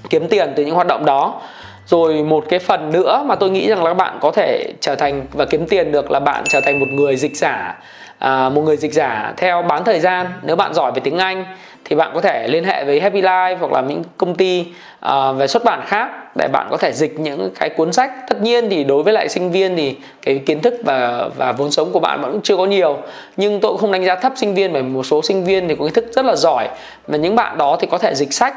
kiếm 0.09 0.27
tiền 0.29 0.53
từ 0.55 0.65
những 0.65 0.75
hoạt 0.75 0.87
động 0.87 1.05
đó. 1.05 1.41
Rồi 1.85 2.23
một 2.23 2.45
cái 2.49 2.59
phần 2.59 2.91
nữa 2.91 3.23
mà 3.25 3.35
tôi 3.35 3.49
nghĩ 3.49 3.69
rằng 3.69 3.83
là 3.83 3.89
các 3.89 3.97
bạn 3.97 4.17
có 4.21 4.31
thể 4.31 4.73
trở 4.81 4.95
thành 4.95 5.25
và 5.31 5.45
kiếm 5.45 5.67
tiền 5.69 5.91
được 5.91 6.11
là 6.11 6.19
bạn 6.19 6.43
trở 6.49 6.61
thành 6.61 6.79
một 6.79 6.87
người 6.89 7.15
dịch 7.15 7.37
giả 7.37 7.79
à, 8.19 8.49
một 8.49 8.61
người 8.61 8.77
dịch 8.77 8.93
giả 8.93 9.33
theo 9.37 9.61
bán 9.61 9.83
thời 9.83 9.99
gian 9.99 10.27
nếu 10.43 10.55
bạn 10.55 10.73
giỏi 10.73 10.91
về 10.91 11.01
tiếng 11.03 11.17
anh 11.17 11.45
thì 11.85 11.95
bạn 11.95 12.11
có 12.13 12.21
thể 12.21 12.47
liên 12.47 12.63
hệ 12.63 12.85
với 12.85 12.99
Happy 12.99 13.21
Life 13.21 13.57
hoặc 13.57 13.71
là 13.71 13.81
những 13.81 14.03
công 14.17 14.35
ty 14.35 14.65
à, 14.99 15.31
về 15.31 15.47
xuất 15.47 15.63
bản 15.63 15.81
khác 15.85 16.35
để 16.35 16.47
bạn 16.47 16.67
có 16.71 16.77
thể 16.77 16.91
dịch 16.93 17.19
những 17.19 17.51
cái 17.59 17.69
cuốn 17.69 17.93
sách. 17.93 18.11
Tất 18.29 18.41
nhiên 18.41 18.69
thì 18.69 18.83
đối 18.83 19.03
với 19.03 19.13
lại 19.13 19.29
sinh 19.29 19.51
viên 19.51 19.75
thì 19.75 19.95
cái 20.21 20.41
kiến 20.45 20.61
thức 20.61 20.73
và 20.83 21.29
và 21.37 21.51
vốn 21.51 21.71
sống 21.71 21.91
của 21.91 21.99
bạn 21.99 22.21
vẫn 22.21 22.39
chưa 22.43 22.57
có 22.57 22.65
nhiều. 22.65 22.97
Nhưng 23.37 23.59
tôi 23.59 23.71
cũng 23.71 23.81
không 23.81 23.91
đánh 23.91 24.05
giá 24.05 24.15
thấp 24.15 24.33
sinh 24.35 24.55
viên 24.55 24.73
bởi 24.73 24.83
một 24.83 25.03
số 25.03 25.21
sinh 25.21 25.43
viên 25.45 25.67
thì 25.67 25.75
có 25.75 25.85
kiến 25.85 25.93
thức 25.93 26.05
rất 26.13 26.25
là 26.25 26.35
giỏi. 26.35 26.67
Và 27.07 27.17
những 27.17 27.35
bạn 27.35 27.57
đó 27.57 27.77
thì 27.79 27.87
có 27.91 27.97
thể 27.97 28.15
dịch 28.15 28.33
sách 28.33 28.53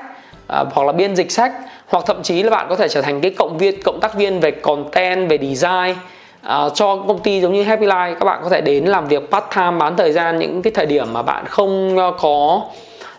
à, 0.49 0.65
hoặc 0.73 0.85
là 0.87 0.93
biên 0.93 1.17
dịch 1.17 1.31
sách. 1.31 1.53
Hoặc 1.89 2.05
thậm 2.07 2.23
chí 2.23 2.43
là 2.43 2.51
bạn 2.51 2.67
có 2.69 2.77
thể 2.77 2.89
trở 2.89 3.03
thành 3.03 3.21
cái 3.21 3.31
cộng 3.31 3.59
viên 3.59 3.83
cộng 3.83 4.01
tác 4.01 4.15
viên 4.15 4.41
về 4.41 4.51
content 4.51 5.29
về 5.29 5.39
design 5.39 5.97
à, 6.43 6.69
cho 6.75 6.97
công 6.97 7.19
ty 7.19 7.41
giống 7.41 7.53
như 7.53 7.63
Happy 7.63 7.87
Life 7.87 8.15
các 8.15 8.25
bạn 8.25 8.41
có 8.43 8.51
thể 8.51 8.61
đến 8.61 8.85
làm 8.85 9.09
việc 9.09 9.31
part 9.31 9.45
time 9.57 9.71
bán 9.79 9.97
thời 9.97 10.13
gian 10.13 10.39
những 10.39 10.63
cái 10.63 10.73
thời 10.75 10.87
điểm 10.87 11.13
mà 11.13 11.23
bạn 11.23 11.45
không 11.47 11.99
ờ, 11.99 12.13
có. 12.21 12.63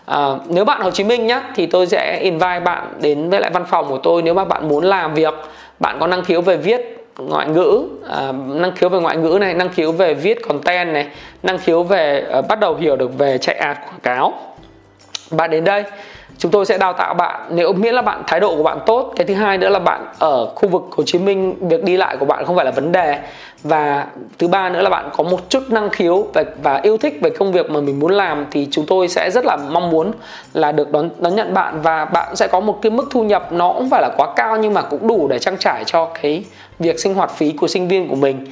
À, 0.06 0.28
nếu 0.48 0.64
bạn 0.64 0.80
Hồ 0.80 0.90
Chí 0.90 1.04
Minh 1.04 1.26
nhá 1.26 1.42
thì 1.54 1.66
tôi 1.66 1.86
sẽ 1.86 2.20
invite 2.22 2.60
bạn 2.60 2.92
đến 3.00 3.30
với 3.30 3.40
lại 3.40 3.50
văn 3.54 3.64
phòng 3.64 3.88
của 3.88 3.98
tôi 3.98 4.22
nếu 4.22 4.34
mà 4.34 4.44
bạn 4.44 4.68
muốn 4.68 4.84
làm 4.84 5.14
việc. 5.14 5.34
Bạn 5.78 5.96
có 6.00 6.06
năng 6.06 6.24
khiếu 6.24 6.40
về 6.40 6.56
viết 6.56 7.06
ngoại 7.18 7.48
ngữ 7.48 7.82
à, 8.08 8.32
năng 8.32 8.76
khiếu 8.76 8.88
về 8.88 9.00
ngoại 9.00 9.16
ngữ 9.16 9.38
này 9.40 9.54
năng 9.54 9.68
khiếu 9.68 9.92
về 9.92 10.14
viết 10.14 10.48
content 10.48 10.92
này 10.92 11.06
năng 11.42 11.58
khiếu 11.58 11.82
về 11.82 12.26
à, 12.32 12.40
bắt 12.40 12.60
đầu 12.60 12.74
hiểu 12.74 12.96
được 12.96 13.18
về 13.18 13.38
chạy 13.38 13.56
ad 13.56 13.76
quảng 13.76 14.00
cáo. 14.02 14.32
Bạn 15.30 15.50
đến 15.50 15.64
đây 15.64 15.84
chúng 16.38 16.50
tôi 16.50 16.66
sẽ 16.66 16.78
đào 16.78 16.92
tạo 16.92 17.14
bạn 17.14 17.40
nếu 17.50 17.72
miễn 17.72 17.94
là 17.94 18.02
bạn 18.02 18.22
thái 18.26 18.40
độ 18.40 18.56
của 18.56 18.62
bạn 18.62 18.78
tốt. 18.86 19.12
Cái 19.16 19.26
thứ 19.26 19.34
hai 19.34 19.58
nữa 19.58 19.68
là 19.68 19.78
bạn 19.78 20.06
ở 20.18 20.46
khu 20.46 20.68
vực 20.68 20.82
Hồ 20.90 21.02
Chí 21.06 21.18
Minh 21.18 21.54
việc 21.68 21.84
đi 21.84 21.96
lại 21.96 22.16
của 22.16 22.26
bạn 22.26 22.44
không 22.44 22.56
phải 22.56 22.64
là 22.64 22.70
vấn 22.70 22.92
đề. 22.92 23.18
Và 23.62 24.06
thứ 24.38 24.48
ba 24.48 24.68
nữa 24.68 24.82
là 24.82 24.90
bạn 24.90 25.10
có 25.16 25.24
một 25.24 25.40
chút 25.48 25.62
năng 25.68 25.90
khiếu 25.90 26.26
và, 26.34 26.44
và 26.62 26.80
yêu 26.82 26.96
thích 26.96 27.18
về 27.20 27.30
công 27.30 27.52
việc 27.52 27.70
mà 27.70 27.80
mình 27.80 28.00
muốn 28.00 28.12
làm 28.12 28.46
thì 28.50 28.68
chúng 28.70 28.86
tôi 28.86 29.08
sẽ 29.08 29.30
rất 29.30 29.44
là 29.44 29.56
mong 29.56 29.90
muốn 29.90 30.12
là 30.54 30.72
được 30.72 30.92
đón 30.92 31.10
đón 31.18 31.36
nhận 31.36 31.54
bạn. 31.54 31.80
Và 31.82 32.04
bạn 32.04 32.36
sẽ 32.36 32.48
có 32.48 32.60
một 32.60 32.78
cái 32.82 32.90
mức 32.90 33.04
thu 33.10 33.22
nhập 33.22 33.52
nó 33.52 33.72
cũng 33.72 33.90
phải 33.90 34.02
là 34.02 34.08
quá 34.16 34.28
cao 34.36 34.56
nhưng 34.56 34.74
mà 34.74 34.82
cũng 34.82 35.08
đủ 35.08 35.28
để 35.28 35.38
trang 35.38 35.58
trải 35.58 35.84
cho 35.84 36.08
cái 36.22 36.44
việc 36.78 37.00
sinh 37.00 37.14
hoạt 37.14 37.30
phí 37.30 37.52
của 37.52 37.68
sinh 37.68 37.88
viên 37.88 38.08
của 38.08 38.16
mình. 38.16 38.46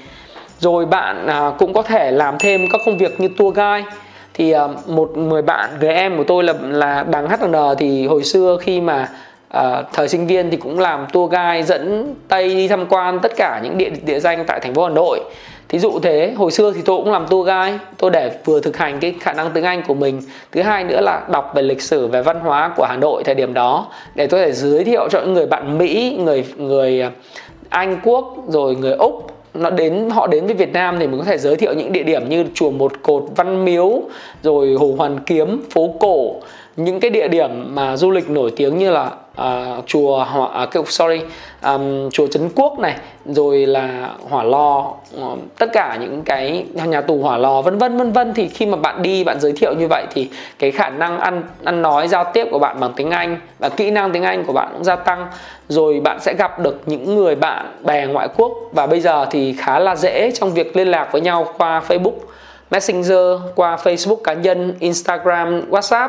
Rồi 0.58 0.86
bạn 0.86 1.26
à, 1.26 1.52
cũng 1.58 1.72
có 1.72 1.82
thể 1.82 2.10
làm 2.10 2.38
thêm 2.38 2.60
các 2.72 2.80
công 2.86 2.98
việc 2.98 3.20
như 3.20 3.28
tour 3.38 3.56
guide 3.56 3.84
thì 4.34 4.54
uh, 4.54 4.88
một 4.88 5.16
người 5.16 5.42
bạn 5.42 5.70
người 5.80 5.94
em 5.94 6.16
của 6.16 6.24
tôi 6.24 6.44
là 6.44 6.54
là 6.62 7.04
bằng 7.04 7.28
HN 7.28 7.54
thì 7.78 8.06
hồi 8.06 8.24
xưa 8.24 8.58
khi 8.60 8.80
mà 8.80 9.08
uh, 9.58 9.62
thời 9.92 10.08
sinh 10.08 10.26
viên 10.26 10.50
thì 10.50 10.56
cũng 10.56 10.78
làm 10.78 11.06
tour 11.12 11.32
guide 11.32 11.62
dẫn 11.62 12.14
tây 12.28 12.48
đi 12.48 12.68
tham 12.68 12.86
quan 12.86 13.18
tất 13.18 13.32
cả 13.36 13.60
những 13.64 13.78
địa 13.78 13.90
địa 14.04 14.20
danh 14.20 14.44
tại 14.46 14.60
thành 14.60 14.74
phố 14.74 14.84
Hà 14.84 14.90
Nội. 14.90 15.20
Thí 15.68 15.78
dụ 15.78 15.98
thế 16.02 16.32
hồi 16.36 16.50
xưa 16.50 16.72
thì 16.72 16.80
tôi 16.84 16.96
cũng 16.96 17.12
làm 17.12 17.26
tour 17.26 17.46
guide 17.46 17.78
tôi 17.98 18.10
để 18.10 18.30
vừa 18.44 18.60
thực 18.60 18.76
hành 18.76 19.00
cái 19.00 19.14
khả 19.20 19.32
năng 19.32 19.50
tiếng 19.50 19.64
Anh 19.64 19.82
của 19.86 19.94
mình 19.94 20.22
thứ 20.52 20.62
hai 20.62 20.84
nữa 20.84 21.00
là 21.00 21.22
đọc 21.30 21.52
về 21.54 21.62
lịch 21.62 21.82
sử 21.82 22.06
về 22.06 22.22
văn 22.22 22.40
hóa 22.40 22.72
của 22.76 22.84
Hà 22.84 22.96
Nội 22.96 23.22
thời 23.24 23.34
điểm 23.34 23.54
đó 23.54 23.86
để 24.14 24.26
tôi 24.26 24.40
thể 24.40 24.52
giới 24.52 24.84
thiệu 24.84 25.08
cho 25.10 25.20
những 25.20 25.34
người 25.34 25.46
bạn 25.46 25.78
Mỹ 25.78 26.16
người 26.20 26.44
người 26.56 27.00
ờ, 27.00 27.10
Anh 27.68 28.00
Quốc 28.04 28.36
rồi 28.48 28.76
người 28.76 28.92
Úc 28.92 29.39
nó 29.54 29.70
đến 29.70 30.10
họ 30.10 30.26
đến 30.26 30.46
với 30.46 30.54
Việt 30.54 30.72
Nam 30.72 30.96
thì 30.98 31.06
mình 31.06 31.18
có 31.18 31.24
thể 31.24 31.38
giới 31.38 31.56
thiệu 31.56 31.74
những 31.74 31.92
địa 31.92 32.02
điểm 32.02 32.28
như 32.28 32.44
chùa 32.54 32.70
Một 32.70 32.92
Cột, 33.02 33.24
Văn 33.36 33.64
Miếu, 33.64 34.02
rồi 34.42 34.74
Hồ 34.74 34.94
Hoàn 34.98 35.20
Kiếm, 35.20 35.62
phố 35.70 35.94
cổ, 36.00 36.34
những 36.76 37.00
cái 37.00 37.10
địa 37.10 37.28
điểm 37.28 37.74
mà 37.74 37.96
du 37.96 38.10
lịch 38.10 38.30
nổi 38.30 38.52
tiếng 38.56 38.78
như 38.78 38.90
là 38.90 39.10
uh, 39.40 39.86
chùa 39.86 40.24
hỏa 40.24 40.68
uh, 40.78 40.88
sorry 40.88 41.20
um, 41.62 42.10
chùa 42.10 42.26
Trấn 42.26 42.48
Quốc 42.56 42.78
này 42.78 42.96
rồi 43.24 43.66
là 43.66 44.10
hỏa 44.30 44.42
lò 44.42 44.78
uh, 44.78 45.38
tất 45.58 45.66
cả 45.72 45.96
những 46.00 46.22
cái 46.22 46.66
nhà 46.74 47.00
tù 47.00 47.22
hỏa 47.22 47.36
lò 47.36 47.62
vân 47.62 47.78
vân 47.78 47.98
vân 47.98 48.12
vân. 48.12 48.34
Thì 48.34 48.48
khi 48.48 48.66
mà 48.66 48.76
bạn 48.76 49.02
đi 49.02 49.24
bạn 49.24 49.40
giới 49.40 49.52
thiệu 49.52 49.74
như 49.78 49.88
vậy 49.88 50.06
thì 50.10 50.30
cái 50.58 50.70
khả 50.70 50.88
năng 50.88 51.18
ăn 51.18 51.42
ăn 51.64 51.82
nói 51.82 52.08
giao 52.08 52.24
tiếp 52.32 52.46
của 52.50 52.58
bạn 52.58 52.80
bằng 52.80 52.92
tiếng 52.96 53.10
Anh 53.10 53.40
và 53.58 53.68
kỹ 53.68 53.90
năng 53.90 54.12
tiếng 54.12 54.22
Anh 54.22 54.44
của 54.44 54.52
bạn 54.52 54.68
cũng 54.72 54.84
gia 54.84 54.96
tăng. 54.96 55.26
Rồi 55.68 56.00
bạn 56.00 56.20
sẽ 56.20 56.34
gặp 56.34 56.58
được 56.58 56.80
những 56.86 57.16
người 57.16 57.34
bạn 57.34 57.66
bè 57.84 58.06
ngoại 58.06 58.28
quốc. 58.36 58.52
Và 58.72 58.86
bây 58.86 59.00
giờ 59.00 59.26
thì 59.30 59.54
khá 59.58 59.78
là 59.78 59.96
dễ 59.96 60.30
trong 60.30 60.54
việc 60.54 60.76
liên 60.76 60.88
lạc 60.88 61.08
với 61.12 61.20
nhau 61.20 61.46
qua 61.58 61.82
Facebook 61.88 62.18
Messenger 62.70 63.40
qua 63.54 63.76
Facebook 63.76 64.16
cá 64.16 64.32
nhân 64.32 64.74
Instagram 64.80 65.70
WhatsApp. 65.70 66.08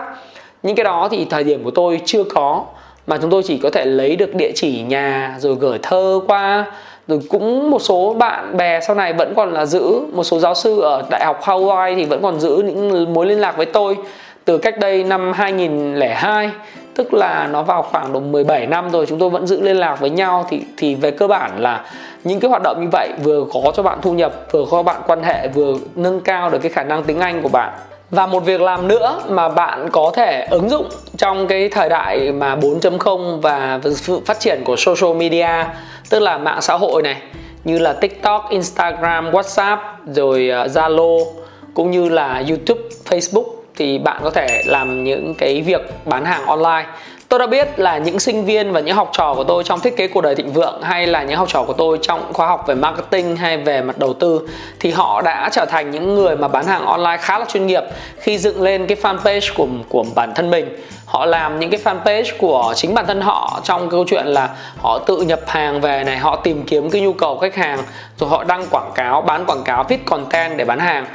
Những 0.64 0.76
cái 0.76 0.84
đó 0.84 1.08
thì 1.12 1.26
thời 1.26 1.44
điểm 1.44 1.64
của 1.64 1.72
tôi 1.72 2.02
chưa 2.06 2.24
có 2.24 2.66
mà 3.08 3.18
chúng 3.22 3.32
tôi 3.32 3.44
chỉ 3.44 3.58
có 3.58 3.70
thể 3.70 3.86
lấy 3.86 4.16
được 4.16 4.36
địa 4.36 4.52
chỉ 4.56 4.82
nhà 4.82 5.36
rồi 5.40 5.56
gửi 5.56 5.80
thơ 5.82 6.20
qua. 6.28 6.66
Rồi 7.08 7.20
cũng 7.30 7.70
một 7.70 7.82
số 7.82 8.14
bạn 8.14 8.58
bè 8.58 8.80
sau 8.82 8.96
này 8.96 9.14
vẫn 9.14 9.34
còn 9.36 9.54
là 9.54 9.66
giữ. 9.66 10.00
Một 10.14 10.24
số 10.24 10.40
giáo 10.40 10.56
sư 10.56 10.82
ở 10.82 11.04
đại 11.10 11.26
học 11.26 11.42
Hawaii 11.44 11.96
thì 11.96 12.06
vẫn 12.06 12.22
còn 12.22 12.40
giữ 12.40 12.64
những 12.66 13.14
mối 13.14 13.26
liên 13.26 13.40
lạc 13.40 13.58
với 13.58 13.66
tôi 13.66 13.98
từ 14.46 14.58
cách 14.58 14.80
đây 14.80 15.04
năm 15.04 15.34
2002 15.34 16.50
tức 16.96 17.14
là 17.14 17.48
nó 17.52 17.64
vào 17.64 17.82
khoảng 17.82 18.14
độ 18.14 18.20
17 18.20 18.68
năm 18.68 18.90
rồi, 18.90 19.06
chúng 19.06 19.20
tôi 19.20 19.30
vẫn 19.30 19.48
giữ 19.48 19.62
liên 19.62 19.78
lạc 19.78 20.00
với 20.00 20.10
nhau. 20.10 20.46
Thì 20.50 20.62
thì 20.78 20.96
về 20.96 21.12
cơ 21.12 21.28
bản 21.28 21.52
là 21.60 21.86
những 22.24 22.40
cái 22.40 22.50
hoạt 22.50 22.62
động 22.64 22.78
như 22.82 22.88
vậy 22.92 23.10
vừa 23.24 23.46
có 23.54 23.72
cho 23.76 23.84
bạn 23.84 24.00
thu 24.02 24.14
nhập, 24.14 24.34
vừa 24.52 24.66
có 24.72 24.84
bạn 24.84 25.02
quan 25.08 25.24
hệ, 25.24 25.48
vừa 25.48 25.76
nâng 25.96 26.22
cao 26.22 26.50
được 26.50 26.60
cái 26.62 26.72
khả 26.72 26.84
năng 26.84 27.04
tiếng 27.04 27.20
Anh 27.20 27.42
của 27.42 27.50
bạn 27.50 27.74
và 28.12 28.26
một 28.26 28.40
việc 28.40 28.62
làm 28.62 28.88
nữa 28.88 29.22
mà 29.30 29.50
bạn 29.50 29.90
có 29.92 30.12
thể 30.16 30.48
ứng 30.50 30.70
dụng 30.70 30.90
trong 31.18 31.48
cái 31.48 31.70
thời 31.70 31.90
đại 31.90 32.32
mà 32.32 32.56
4.0 32.56 33.40
và 33.42 33.80
sự 33.96 34.20
phát 34.26 34.40
triển 34.40 34.62
của 34.66 34.76
social 34.76 35.16
media 35.18 35.66
tức 36.10 36.20
là 36.20 36.38
mạng 36.38 36.62
xã 36.62 36.74
hội 36.74 37.02
này 37.02 37.22
như 37.64 37.80
là 37.80 37.94
TikTok, 37.94 38.48
Instagram, 38.50 39.32
WhatsApp 39.32 39.78
rồi 40.08 40.50
ờ, 40.50 40.68
Zalo 40.68 41.26
cũng 41.74 41.92
như 41.92 42.10
là 42.10 42.44
YouTube, 42.50 42.82
Facebook 43.10 43.46
thì 43.76 43.98
bạn 43.98 44.22
có 44.24 44.30
thể 44.30 44.64
làm 44.66 45.04
những 45.04 45.34
cái 45.38 45.62
việc 45.62 45.82
bán 46.06 46.26
hàng 46.26 46.46
online. 46.46 46.86
Tôi 47.32 47.40
đã 47.40 47.48
biết 47.48 47.80
là 47.80 47.98
những 47.98 48.20
sinh 48.20 48.46
viên 48.46 48.72
và 48.72 48.80
những 48.80 48.96
học 48.96 49.10
trò 49.14 49.34
của 49.34 49.44
tôi 49.44 49.64
trong 49.64 49.80
thiết 49.80 49.98
kế 49.98 50.08
cuộc 50.08 50.22
đời 50.22 50.36
thịnh 50.36 50.54
vượng 50.54 50.82
hay 50.82 51.08
là 51.08 51.24
những 51.24 51.38
học 51.38 51.48
trò 51.50 51.64
của 51.64 51.74
tôi 51.74 52.00
trong 52.02 52.34
khóa 52.34 52.48
học 52.48 52.64
về 52.68 52.76
marketing 52.76 53.36
hay 53.36 53.58
về 53.58 53.82
mặt 53.82 53.98
đầu 53.98 54.14
tư 54.14 54.50
thì 54.80 54.92
họ 54.92 55.22
đã 55.22 55.50
trở 55.52 55.66
thành 55.66 55.92
những 55.92 56.16
người 56.16 56.36
mà 56.38 56.48
bán 56.48 56.66
hàng 56.66 56.86
online 56.86 57.18
khá 57.18 57.40
là 57.40 57.46
chuyên 57.46 57.68
nghiệp 57.68 57.84
khi 58.18 58.38
dựng 58.38 58.62
lên 58.62 58.88
cái 58.88 58.98
fanpage 59.02 59.54
của 59.56 59.68
của 59.90 60.06
bản 60.16 60.34
thân 60.36 60.50
mình. 60.50 60.82
Họ 61.06 61.26
làm 61.26 61.60
những 61.60 61.70
cái 61.70 61.80
fanpage 61.84 62.32
của 62.38 62.74
chính 62.76 62.96
bản 62.96 63.06
thân 63.08 63.22
họ 63.22 63.60
trong 63.64 63.90
câu 63.90 64.06
chuyện 64.08 64.26
là 64.26 64.50
họ 64.82 65.00
tự 65.00 65.22
nhập 65.22 65.40
hàng 65.48 65.82
về 65.82 66.04
này, 66.04 66.18
họ 66.18 66.36
tìm 66.36 66.64
kiếm 66.64 66.90
cái 66.90 67.02
nhu 67.02 67.14
cầu 67.14 67.38
khách 67.38 67.56
hàng 67.56 67.80
rồi 68.18 68.30
họ 68.30 68.44
đăng 68.44 68.66
quảng 68.72 68.92
cáo, 68.96 69.22
bán 69.22 69.46
quảng 69.46 69.64
cáo, 69.64 69.84
viết 69.84 70.06
content 70.06 70.58
để 70.58 70.66
bán 70.66 70.80
hàng 70.80 71.06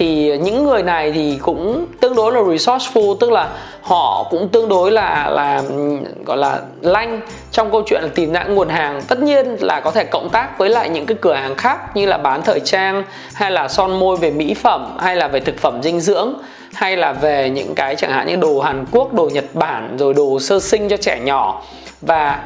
thì 0.00 0.38
những 0.38 0.64
người 0.64 0.82
này 0.82 1.12
thì 1.12 1.38
cũng 1.42 1.86
tương 2.00 2.14
đối 2.14 2.32
là 2.32 2.40
resourceful 2.40 3.16
tức 3.20 3.32
là 3.32 3.48
họ 3.82 4.26
cũng 4.30 4.48
tương 4.48 4.68
đối 4.68 4.90
là 4.90 5.30
là 5.30 5.62
gọi 6.24 6.36
là 6.36 6.60
lanh 6.80 7.20
trong 7.52 7.70
câu 7.72 7.82
chuyện 7.86 8.02
là 8.02 8.08
tìm 8.14 8.32
ra 8.32 8.44
nguồn 8.44 8.68
hàng. 8.68 9.02
Tất 9.08 9.22
nhiên 9.22 9.56
là 9.60 9.80
có 9.80 9.90
thể 9.90 10.04
cộng 10.04 10.28
tác 10.30 10.58
với 10.58 10.68
lại 10.68 10.88
những 10.88 11.06
cái 11.06 11.16
cửa 11.20 11.34
hàng 11.34 11.54
khác 11.54 11.96
như 11.96 12.06
là 12.06 12.18
bán 12.18 12.42
thời 12.42 12.60
trang 12.60 13.02
hay 13.34 13.50
là 13.50 13.68
son 13.68 13.98
môi 13.98 14.16
về 14.16 14.30
mỹ 14.30 14.54
phẩm 14.54 14.96
hay 14.98 15.16
là 15.16 15.28
về 15.28 15.40
thực 15.40 15.58
phẩm 15.58 15.82
dinh 15.82 16.00
dưỡng 16.00 16.34
hay 16.74 16.96
là 16.96 17.12
về 17.12 17.50
những 17.50 17.74
cái 17.74 17.96
chẳng 17.96 18.12
hạn 18.12 18.26
như 18.26 18.36
đồ 18.36 18.60
Hàn 18.60 18.84
Quốc, 18.92 19.14
đồ 19.14 19.28
Nhật 19.32 19.54
Bản 19.54 19.96
rồi 19.98 20.14
đồ 20.14 20.40
sơ 20.40 20.60
sinh 20.60 20.88
cho 20.88 20.96
trẻ 20.96 21.20
nhỏ. 21.20 21.62
Và 22.00 22.40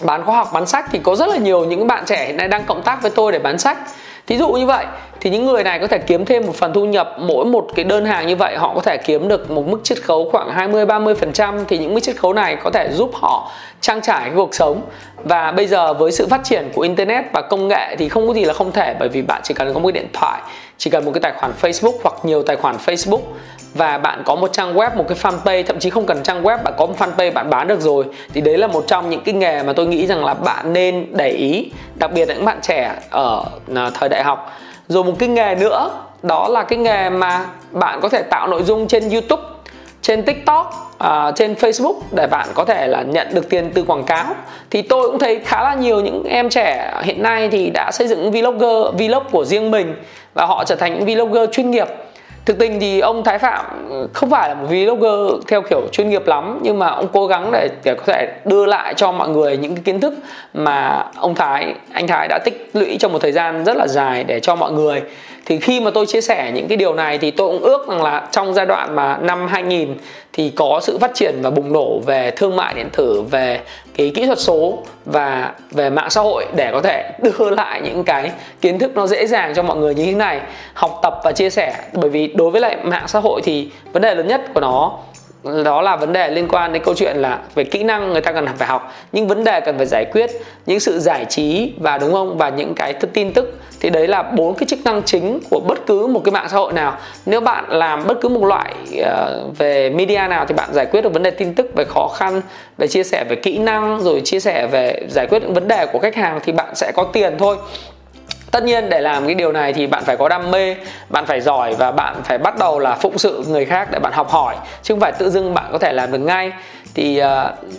bán 0.00 0.24
khoa 0.24 0.36
học 0.36 0.48
bán 0.52 0.66
sách 0.66 0.86
thì 0.92 0.98
có 0.98 1.14
rất 1.16 1.28
là 1.28 1.36
nhiều 1.36 1.64
những 1.64 1.86
bạn 1.86 2.04
trẻ 2.06 2.26
hiện 2.26 2.36
nay 2.36 2.48
đang 2.48 2.64
cộng 2.64 2.82
tác 2.82 3.02
với 3.02 3.10
tôi 3.10 3.32
để 3.32 3.38
bán 3.38 3.58
sách 3.58 3.78
thí 4.26 4.38
dụ 4.38 4.48
như 4.52 4.66
vậy, 4.66 4.86
thì 5.20 5.30
những 5.30 5.46
người 5.46 5.64
này 5.64 5.78
có 5.78 5.86
thể 5.86 5.98
kiếm 5.98 6.24
thêm 6.24 6.46
một 6.46 6.54
phần 6.54 6.72
thu 6.72 6.84
nhập 6.84 7.14
mỗi 7.18 7.44
một 7.44 7.68
cái 7.74 7.84
đơn 7.84 8.04
hàng 8.04 8.26
như 8.26 8.36
vậy, 8.36 8.56
họ 8.56 8.72
có 8.74 8.80
thể 8.80 8.96
kiếm 8.96 9.28
được 9.28 9.50
một 9.50 9.66
mức 9.68 9.80
chiết 9.82 10.02
khấu 10.02 10.30
khoảng 10.30 10.50
20 10.50 10.86
30 10.86 11.14
phần 11.14 11.32
trăm, 11.32 11.64
thì 11.68 11.78
những 11.78 11.94
mức 11.94 12.00
chiết 12.00 12.16
khấu 12.16 12.32
này 12.32 12.56
có 12.56 12.70
thể 12.70 12.88
giúp 12.92 13.10
họ 13.14 13.50
trang 13.80 14.00
trải 14.02 14.20
cái 14.20 14.32
cuộc 14.36 14.54
sống. 14.54 14.82
Và 15.24 15.52
bây 15.52 15.66
giờ 15.66 15.94
với 15.94 16.12
sự 16.12 16.26
phát 16.26 16.40
triển 16.44 16.68
của 16.74 16.82
internet 16.82 17.24
và 17.32 17.42
công 17.42 17.68
nghệ 17.68 17.96
thì 17.98 18.08
không 18.08 18.28
có 18.28 18.34
gì 18.34 18.44
là 18.44 18.54
không 18.54 18.72
thể, 18.72 18.94
bởi 18.98 19.08
vì 19.08 19.22
bạn 19.22 19.40
chỉ 19.44 19.54
cần 19.54 19.74
có 19.74 19.80
một 19.80 19.88
cái 19.88 20.02
điện 20.02 20.08
thoại, 20.12 20.40
chỉ 20.78 20.90
cần 20.90 21.04
một 21.04 21.10
cái 21.14 21.20
tài 21.20 21.32
khoản 21.32 21.52
Facebook 21.62 21.98
hoặc 22.02 22.14
nhiều 22.22 22.42
tài 22.42 22.56
khoản 22.56 22.76
Facebook 22.86 23.20
và 23.76 23.98
bạn 23.98 24.22
có 24.24 24.34
một 24.34 24.52
trang 24.52 24.74
web 24.74 24.96
một 24.96 25.04
cái 25.08 25.18
fanpage 25.22 25.62
thậm 25.66 25.78
chí 25.78 25.90
không 25.90 26.06
cần 26.06 26.22
trang 26.22 26.42
web 26.42 26.62
bạn 26.62 26.74
có 26.76 26.86
một 26.86 26.94
fanpage 26.98 27.32
bạn 27.32 27.50
bán 27.50 27.68
được 27.68 27.80
rồi. 27.80 28.04
Thì 28.34 28.40
đấy 28.40 28.58
là 28.58 28.66
một 28.66 28.84
trong 28.86 29.10
những 29.10 29.20
cái 29.24 29.34
nghề 29.34 29.62
mà 29.62 29.72
tôi 29.72 29.86
nghĩ 29.86 30.06
rằng 30.06 30.24
là 30.24 30.34
bạn 30.34 30.72
nên 30.72 31.06
để 31.10 31.28
ý 31.28 31.70
đặc 31.94 32.12
biệt 32.12 32.28
là 32.28 32.34
những 32.34 32.44
bạn 32.44 32.58
trẻ 32.62 32.92
ở 33.10 33.44
à, 33.74 33.90
thời 33.94 34.08
đại 34.08 34.24
học. 34.24 34.52
Rồi 34.88 35.04
một 35.04 35.12
cái 35.18 35.28
nghề 35.28 35.54
nữa 35.54 35.90
đó 36.22 36.48
là 36.48 36.62
cái 36.62 36.78
nghề 36.78 37.10
mà 37.10 37.44
bạn 37.70 38.00
có 38.00 38.08
thể 38.08 38.22
tạo 38.22 38.48
nội 38.48 38.62
dung 38.62 38.88
trên 38.88 39.10
youtube 39.10 39.42
trên 40.02 40.22
tiktok 40.22 40.92
à, 40.98 41.32
trên 41.34 41.54
facebook 41.54 41.94
để 42.16 42.26
bạn 42.26 42.48
có 42.54 42.64
thể 42.64 42.86
là 42.86 43.02
nhận 43.02 43.34
được 43.34 43.48
tiền 43.48 43.70
từ 43.74 43.82
quảng 43.82 44.04
cáo. 44.04 44.26
Thì 44.70 44.82
tôi 44.82 45.10
cũng 45.10 45.18
thấy 45.18 45.40
khá 45.44 45.62
là 45.62 45.74
nhiều 45.74 46.00
những 46.00 46.24
em 46.24 46.48
trẻ 46.48 46.92
hiện 47.02 47.22
nay 47.22 47.48
thì 47.48 47.70
đã 47.70 47.90
xây 47.92 48.08
dựng 48.08 48.30
vlogger 48.30 48.94
vlog 48.98 49.24
của 49.30 49.44
riêng 49.44 49.70
mình 49.70 49.94
và 50.34 50.46
họ 50.46 50.64
trở 50.64 50.74
thành 50.74 50.94
những 50.94 51.16
vlogger 51.16 51.50
chuyên 51.52 51.70
nghiệp 51.70 51.88
thực 52.46 52.58
tình 52.58 52.80
thì 52.80 53.00
ông 53.00 53.24
Thái 53.24 53.38
Phạm 53.38 53.64
không 54.12 54.30
phải 54.30 54.48
là 54.48 54.54
một 54.54 54.66
vlogger 54.68 55.46
theo 55.48 55.62
kiểu 55.62 55.80
chuyên 55.92 56.10
nghiệp 56.10 56.26
lắm 56.26 56.58
nhưng 56.62 56.78
mà 56.78 56.88
ông 56.88 57.08
cố 57.12 57.26
gắng 57.26 57.50
để, 57.52 57.68
để 57.84 57.94
có 57.94 58.02
thể 58.06 58.32
đưa 58.44 58.66
lại 58.66 58.94
cho 58.94 59.12
mọi 59.12 59.28
người 59.28 59.56
những 59.56 59.74
cái 59.74 59.82
kiến 59.84 60.00
thức 60.00 60.14
mà 60.54 61.04
ông 61.16 61.34
Thái 61.34 61.74
anh 61.92 62.06
Thái 62.06 62.28
đã 62.28 62.38
tích 62.44 62.70
lũy 62.72 62.96
trong 63.00 63.12
một 63.12 63.18
thời 63.22 63.32
gian 63.32 63.64
rất 63.64 63.76
là 63.76 63.86
dài 63.88 64.24
để 64.24 64.40
cho 64.40 64.56
mọi 64.56 64.72
người. 64.72 65.02
Thì 65.44 65.58
khi 65.58 65.80
mà 65.80 65.90
tôi 65.90 66.06
chia 66.06 66.20
sẻ 66.20 66.50
những 66.54 66.68
cái 66.68 66.76
điều 66.76 66.94
này 66.94 67.18
thì 67.18 67.30
tôi 67.30 67.48
cũng 67.52 67.62
ước 67.62 67.88
rằng 67.88 68.02
là 68.02 68.28
trong 68.30 68.54
giai 68.54 68.66
đoạn 68.66 68.96
mà 68.96 69.18
năm 69.20 69.46
2000 69.46 69.94
thì 70.32 70.52
có 70.56 70.80
sự 70.82 70.98
phát 70.98 71.10
triển 71.14 71.34
và 71.42 71.50
bùng 71.50 71.72
nổ 71.72 71.98
về 71.98 72.30
thương 72.30 72.56
mại 72.56 72.74
điện 72.74 72.88
tử 72.92 73.22
về 73.30 73.60
cái 73.96 74.12
kỹ 74.14 74.26
thuật 74.26 74.40
số 74.40 74.78
và 75.04 75.52
về 75.70 75.90
mạng 75.90 76.10
xã 76.10 76.20
hội 76.20 76.46
để 76.56 76.70
có 76.72 76.80
thể 76.80 77.12
đưa 77.22 77.50
lại 77.50 77.80
những 77.84 78.04
cái 78.04 78.32
kiến 78.60 78.78
thức 78.78 78.92
nó 78.94 79.06
dễ 79.06 79.26
dàng 79.26 79.52
cho 79.54 79.62
mọi 79.62 79.76
người 79.76 79.94
như 79.94 80.04
thế 80.04 80.14
này, 80.14 80.40
học 80.74 80.98
tập 81.02 81.20
và 81.24 81.32
chia 81.32 81.50
sẻ. 81.50 81.76
Bởi 81.92 82.10
vì 82.10 82.26
đối 82.26 82.50
với 82.50 82.60
lại 82.60 82.76
mạng 82.82 83.08
xã 83.08 83.18
hội 83.18 83.40
thì 83.44 83.70
vấn 83.92 84.02
đề 84.02 84.14
lớn 84.14 84.28
nhất 84.28 84.40
của 84.54 84.60
nó 84.60 84.98
đó 85.64 85.82
là 85.82 85.96
vấn 85.96 86.12
đề 86.12 86.30
liên 86.30 86.48
quan 86.48 86.72
đến 86.72 86.82
câu 86.84 86.94
chuyện 86.94 87.16
là 87.16 87.38
về 87.54 87.64
kỹ 87.64 87.82
năng 87.82 88.12
người 88.12 88.20
ta 88.20 88.32
cần 88.32 88.46
phải 88.56 88.68
học 88.68 88.94
những 89.12 89.28
vấn 89.28 89.44
đề 89.44 89.60
cần 89.60 89.76
phải 89.76 89.86
giải 89.86 90.04
quyết 90.12 90.30
những 90.66 90.80
sự 90.80 90.98
giải 90.98 91.24
trí 91.24 91.72
và 91.78 91.98
đúng 91.98 92.12
không? 92.12 92.38
Và 92.38 92.48
những 92.48 92.74
cái 92.74 92.92
tin 92.92 93.32
tức. 93.32 93.60
Thì 93.80 93.90
đấy 93.90 94.08
là 94.08 94.22
bốn 94.22 94.54
cái 94.54 94.66
chức 94.66 94.78
năng 94.84 95.02
chính 95.02 95.40
của 95.50 95.60
bất 95.60 95.86
cứ 95.86 96.06
một 96.06 96.20
cái 96.24 96.32
mạng 96.32 96.46
xã 96.48 96.56
hội 96.56 96.72
nào. 96.72 96.96
Nếu 97.26 97.40
bạn 97.40 97.64
làm 97.68 98.06
bất 98.06 98.20
cứ 98.20 98.28
một 98.28 98.44
loại 98.44 98.74
uh, 99.00 99.58
về 99.58 99.90
media 99.90 100.26
nào 100.28 100.44
thì 100.48 100.54
bạn 100.54 100.68
giải 100.72 100.86
quyết 100.86 101.00
được 101.00 101.12
vấn 101.12 101.22
đề 101.22 101.30
tin 101.30 101.54
tức 101.54 101.70
về 101.74 101.84
khó 101.84 102.08
khăn 102.08 102.40
về 102.78 102.88
chia 102.88 103.02
sẻ 103.02 103.24
về 103.28 103.36
kỹ 103.36 103.58
năng 103.58 104.00
rồi 104.00 104.20
chia 104.24 104.40
sẻ 104.40 104.66
về 104.66 105.06
giải 105.08 105.26
quyết 105.26 105.42
những 105.42 105.54
vấn 105.54 105.68
đề 105.68 105.86
của 105.86 105.98
khách 105.98 106.14
hàng 106.14 106.40
thì 106.44 106.52
bạn 106.52 106.74
sẽ 106.74 106.92
có 106.94 107.04
tiền 107.12 107.34
thôi 107.38 107.56
tất 108.56 108.64
nhiên 108.64 108.88
để 108.88 109.00
làm 109.00 109.26
cái 109.26 109.34
điều 109.34 109.52
này 109.52 109.72
thì 109.72 109.86
bạn 109.86 110.04
phải 110.04 110.16
có 110.16 110.28
đam 110.28 110.50
mê 110.50 110.76
bạn 111.08 111.26
phải 111.26 111.40
giỏi 111.40 111.74
và 111.74 111.92
bạn 111.92 112.16
phải 112.24 112.38
bắt 112.38 112.58
đầu 112.58 112.78
là 112.78 112.94
phụng 112.94 113.18
sự 113.18 113.44
người 113.48 113.64
khác 113.64 113.88
để 113.92 113.98
bạn 113.98 114.12
học 114.12 114.30
hỏi 114.30 114.56
chứ 114.82 114.94
không 114.94 115.00
phải 115.00 115.12
tự 115.12 115.30
dưng 115.30 115.54
bạn 115.54 115.64
có 115.72 115.78
thể 115.78 115.92
làm 115.92 116.12
được 116.12 116.18
ngay. 116.18 116.52
Thì 116.94 117.22
uh, 117.22 117.26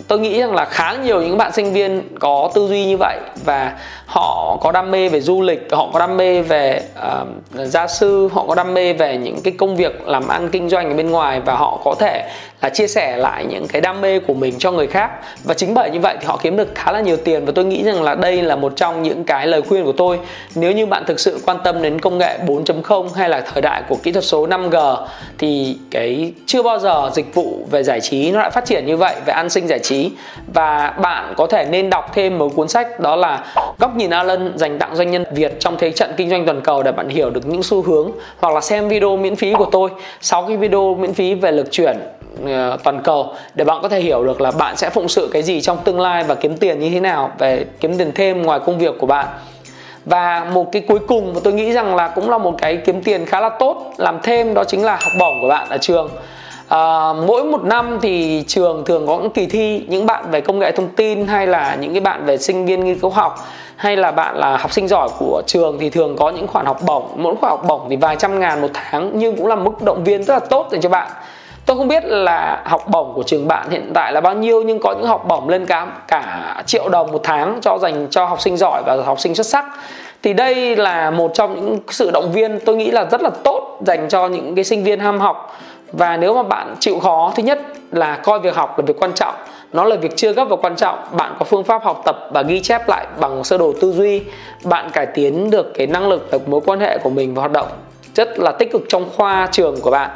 tôi 0.08 0.18
nghĩ 0.18 0.40
rằng 0.40 0.54
là 0.54 0.64
khá 0.64 0.92
nhiều 0.92 1.22
những 1.22 1.38
bạn 1.38 1.52
sinh 1.52 1.72
viên 1.72 2.02
có 2.20 2.50
tư 2.54 2.68
duy 2.68 2.84
như 2.84 2.96
vậy 2.96 3.18
và 3.44 3.72
họ 4.06 4.56
có 4.60 4.72
đam 4.72 4.90
mê 4.90 5.08
về 5.08 5.20
du 5.20 5.42
lịch 5.42 5.68
họ 5.72 5.88
có 5.92 5.98
đam 5.98 6.16
mê 6.16 6.42
về 6.42 6.82
uh, 7.22 7.28
gia 7.54 7.86
sư 7.86 8.28
họ 8.32 8.44
có 8.48 8.54
đam 8.54 8.74
mê 8.74 8.92
về 8.92 9.16
những 9.16 9.40
cái 9.44 9.54
công 9.58 9.76
việc 9.76 10.08
làm 10.08 10.28
ăn 10.28 10.48
kinh 10.48 10.68
doanh 10.68 10.90
ở 10.90 10.96
bên 10.96 11.10
ngoài 11.10 11.40
và 11.40 11.54
họ 11.54 11.78
có 11.84 11.94
thể 11.98 12.30
là 12.62 12.68
chia 12.68 12.86
sẻ 12.86 13.16
lại 13.16 13.44
những 13.44 13.66
cái 13.68 13.80
đam 13.80 14.00
mê 14.00 14.18
của 14.18 14.34
mình 14.34 14.54
cho 14.58 14.72
người 14.72 14.86
khác. 14.86 15.10
Và 15.44 15.54
chính 15.54 15.74
bởi 15.74 15.90
như 15.90 16.00
vậy 16.00 16.16
thì 16.20 16.26
họ 16.26 16.40
kiếm 16.42 16.56
được 16.56 16.68
khá 16.74 16.92
là 16.92 17.00
nhiều 17.00 17.16
tiền. 17.16 17.44
Và 17.44 17.52
tôi 17.54 17.64
nghĩ 17.64 17.82
rằng 17.84 18.02
là 18.02 18.14
đây 18.14 18.42
là 18.42 18.56
một 18.56 18.72
trong 18.76 19.02
những 19.02 19.24
cái 19.24 19.46
lời 19.46 19.62
khuyên 19.62 19.84
của 19.84 19.92
tôi. 19.92 20.18
Nếu 20.54 20.72
như 20.72 20.86
bạn 20.86 21.04
thực 21.06 21.20
sự 21.20 21.40
quan 21.46 21.56
tâm 21.64 21.82
đến 21.82 21.98
công 22.00 22.18
nghệ 22.18 22.38
4.0 22.46 23.08
hay 23.14 23.28
là 23.28 23.40
thời 23.40 23.62
đại 23.62 23.82
của 23.88 23.96
kỹ 24.02 24.12
thuật 24.12 24.24
số 24.24 24.46
5G 24.46 24.96
thì 25.38 25.76
cái 25.90 26.32
chưa 26.46 26.62
bao 26.62 26.78
giờ 26.78 27.10
dịch 27.14 27.34
vụ 27.34 27.66
về 27.70 27.82
giải 27.82 28.00
trí 28.00 28.30
nó 28.30 28.38
lại 28.38 28.50
phát 28.50 28.64
triển 28.64 28.86
như 28.86 28.96
vậy, 28.96 29.14
về 29.26 29.32
an 29.32 29.50
sinh 29.50 29.66
giải 29.68 29.78
trí. 29.78 30.10
Và 30.54 30.94
bạn 31.02 31.34
có 31.36 31.46
thể 31.46 31.64
nên 31.70 31.90
đọc 31.90 32.10
thêm 32.14 32.38
một 32.38 32.48
cuốn 32.56 32.68
sách, 32.68 33.00
đó 33.00 33.16
là 33.16 33.44
góc 33.78 33.96
nhìn 33.96 34.10
Alan 34.10 34.52
dành 34.56 34.78
tặng 34.78 34.96
doanh 34.96 35.10
nhân 35.10 35.24
Việt 35.32 35.60
trong 35.60 35.76
thế 35.78 35.90
trận 35.90 36.10
kinh 36.16 36.30
doanh 36.30 36.46
toàn 36.46 36.60
cầu 36.60 36.82
để 36.82 36.92
bạn 36.92 37.08
hiểu 37.08 37.30
được 37.30 37.46
những 37.46 37.62
xu 37.62 37.82
hướng, 37.82 38.10
hoặc 38.38 38.54
là 38.54 38.60
xem 38.60 38.88
video 38.88 39.16
miễn 39.16 39.36
phí 39.36 39.52
của 39.52 39.68
tôi. 39.72 39.90
6 40.20 40.44
cái 40.48 40.56
video 40.56 40.94
miễn 40.94 41.14
phí 41.14 41.34
về 41.34 41.52
lực 41.52 41.70
chuyển 41.70 41.96
Ờ, 42.52 42.76
toàn 42.84 43.00
cầu. 43.02 43.34
Để 43.54 43.64
bạn 43.64 43.78
có 43.82 43.88
thể 43.88 44.00
hiểu 44.00 44.24
được 44.24 44.40
là 44.40 44.50
bạn 44.50 44.76
sẽ 44.76 44.90
phụng 44.90 45.08
sự 45.08 45.30
cái 45.32 45.42
gì 45.42 45.60
trong 45.60 45.78
tương 45.84 46.00
lai 46.00 46.24
và 46.24 46.34
kiếm 46.34 46.56
tiền 46.56 46.80
như 46.80 46.90
thế 46.90 47.00
nào 47.00 47.30
về 47.38 47.64
kiếm 47.80 47.98
tiền 47.98 48.12
thêm 48.14 48.42
ngoài 48.42 48.60
công 48.66 48.78
việc 48.78 48.94
của 48.98 49.06
bạn. 49.06 49.26
Và 50.04 50.46
một 50.52 50.72
cái 50.72 50.82
cuối 50.88 50.98
cùng 50.98 51.34
mà 51.34 51.40
tôi 51.44 51.52
nghĩ 51.52 51.72
rằng 51.72 51.94
là 51.94 52.08
cũng 52.08 52.30
là 52.30 52.38
một 52.38 52.54
cái 52.58 52.76
kiếm 52.76 53.02
tiền 53.02 53.26
khá 53.26 53.40
là 53.40 53.48
tốt 53.48 53.92
làm 53.96 54.18
thêm 54.22 54.54
đó 54.54 54.64
chính 54.64 54.84
là 54.84 54.92
học 54.92 55.12
bổng 55.18 55.40
của 55.40 55.48
bạn 55.48 55.68
ở 55.70 55.78
trường. 55.78 56.10
À, 56.68 57.12
mỗi 57.26 57.44
một 57.44 57.64
năm 57.64 57.98
thì 58.02 58.44
trường 58.46 58.84
thường 58.84 59.06
có 59.06 59.18
những 59.18 59.30
kỳ 59.30 59.46
thi 59.46 59.84
những 59.88 60.06
bạn 60.06 60.30
về 60.30 60.40
công 60.40 60.58
nghệ 60.58 60.72
thông 60.72 60.88
tin 60.88 61.26
hay 61.26 61.46
là 61.46 61.76
những 61.80 61.92
cái 61.92 62.00
bạn 62.00 62.24
về 62.24 62.38
sinh 62.38 62.66
viên 62.66 62.84
nghiên 62.84 62.98
cứu 62.98 63.10
học 63.10 63.46
hay 63.76 63.96
là 63.96 64.10
bạn 64.10 64.36
là 64.36 64.56
học 64.56 64.72
sinh 64.72 64.88
giỏi 64.88 65.08
của 65.18 65.42
trường 65.46 65.78
thì 65.80 65.90
thường 65.90 66.16
có 66.16 66.30
những 66.30 66.46
khoản 66.46 66.66
học 66.66 66.80
bổng. 66.86 67.08
Mỗi 67.16 67.36
khoản 67.36 67.50
học 67.50 67.64
bổng 67.68 67.86
thì 67.90 67.96
vài 67.96 68.16
trăm 68.16 68.40
ngàn 68.40 68.60
một 68.60 68.70
tháng 68.74 69.10
nhưng 69.14 69.36
cũng 69.36 69.46
là 69.46 69.56
mức 69.56 69.82
động 69.82 70.04
viên 70.04 70.24
rất 70.24 70.34
là 70.34 70.40
tốt 70.40 70.68
dành 70.72 70.80
cho 70.80 70.88
bạn 70.88 71.10
tôi 71.68 71.76
không 71.76 71.88
biết 71.88 72.04
là 72.04 72.62
học 72.64 72.88
bổng 72.88 73.12
của 73.14 73.22
trường 73.22 73.48
bạn 73.48 73.70
hiện 73.70 73.90
tại 73.94 74.12
là 74.12 74.20
bao 74.20 74.34
nhiêu, 74.34 74.62
nhưng 74.62 74.78
có 74.78 74.92
những 74.92 75.06
học 75.06 75.24
bổng 75.28 75.48
lên 75.48 75.66
cả 75.66 75.86
cả 76.08 76.54
triệu 76.66 76.88
đồng 76.88 77.12
một 77.12 77.20
tháng 77.22 77.58
cho 77.62 77.78
dành 77.78 78.06
cho 78.10 78.24
học 78.24 78.40
sinh 78.40 78.56
giỏi 78.56 78.82
và 78.86 78.96
học 79.06 79.20
sinh 79.20 79.34
xuất 79.34 79.46
sắc. 79.46 79.64
Thì 80.22 80.32
đây 80.32 80.76
là 80.76 81.10
một 81.10 81.30
trong 81.34 81.54
những 81.54 81.78
sự 81.88 82.10
động 82.10 82.32
viên 82.32 82.60
tôi 82.60 82.76
nghĩ 82.76 82.90
là 82.90 83.04
rất 83.04 83.22
là 83.22 83.30
tốt 83.44 83.78
dành 83.86 84.08
cho 84.08 84.28
những 84.28 84.54
cái 84.54 84.64
sinh 84.64 84.84
viên 84.84 85.00
ham 85.00 85.20
học. 85.20 85.56
Và 85.92 86.16
nếu 86.16 86.34
mà 86.34 86.42
bạn 86.42 86.74
chịu 86.80 86.98
khó, 87.00 87.32
thứ 87.36 87.42
nhất 87.42 87.58
là 87.92 88.16
coi 88.16 88.40
việc 88.40 88.54
học 88.54 88.78
là 88.78 88.84
việc 88.86 88.96
quan 89.00 89.12
trọng, 89.12 89.34
nó 89.72 89.84
là 89.84 89.96
việc 89.96 90.16
chưa 90.16 90.32
gấp 90.32 90.44
và 90.44 90.56
quan 90.56 90.76
trọng. 90.76 90.98
Bạn 91.12 91.34
có 91.38 91.44
phương 91.44 91.64
pháp 91.64 91.84
học 91.84 92.02
tập 92.04 92.18
và 92.32 92.42
ghi 92.42 92.60
chép 92.60 92.88
lại 92.88 93.06
bằng 93.20 93.44
sơ 93.44 93.58
đồ 93.58 93.72
tư 93.80 93.92
duy, 93.92 94.22
bạn 94.64 94.90
cải 94.90 95.06
tiến 95.06 95.50
được 95.50 95.74
cái 95.74 95.86
năng 95.86 96.08
lực 96.08 96.28
và 96.30 96.38
mối 96.46 96.60
quan 96.66 96.80
hệ 96.80 96.98
của 96.98 97.10
mình 97.10 97.34
và 97.34 97.40
hoạt 97.40 97.52
động 97.52 97.68
rất 98.14 98.38
là 98.38 98.52
tích 98.52 98.72
cực 98.72 98.82
trong 98.88 99.04
khoa 99.16 99.48
trường 99.52 99.80
của 99.80 99.90
bạn 99.90 100.10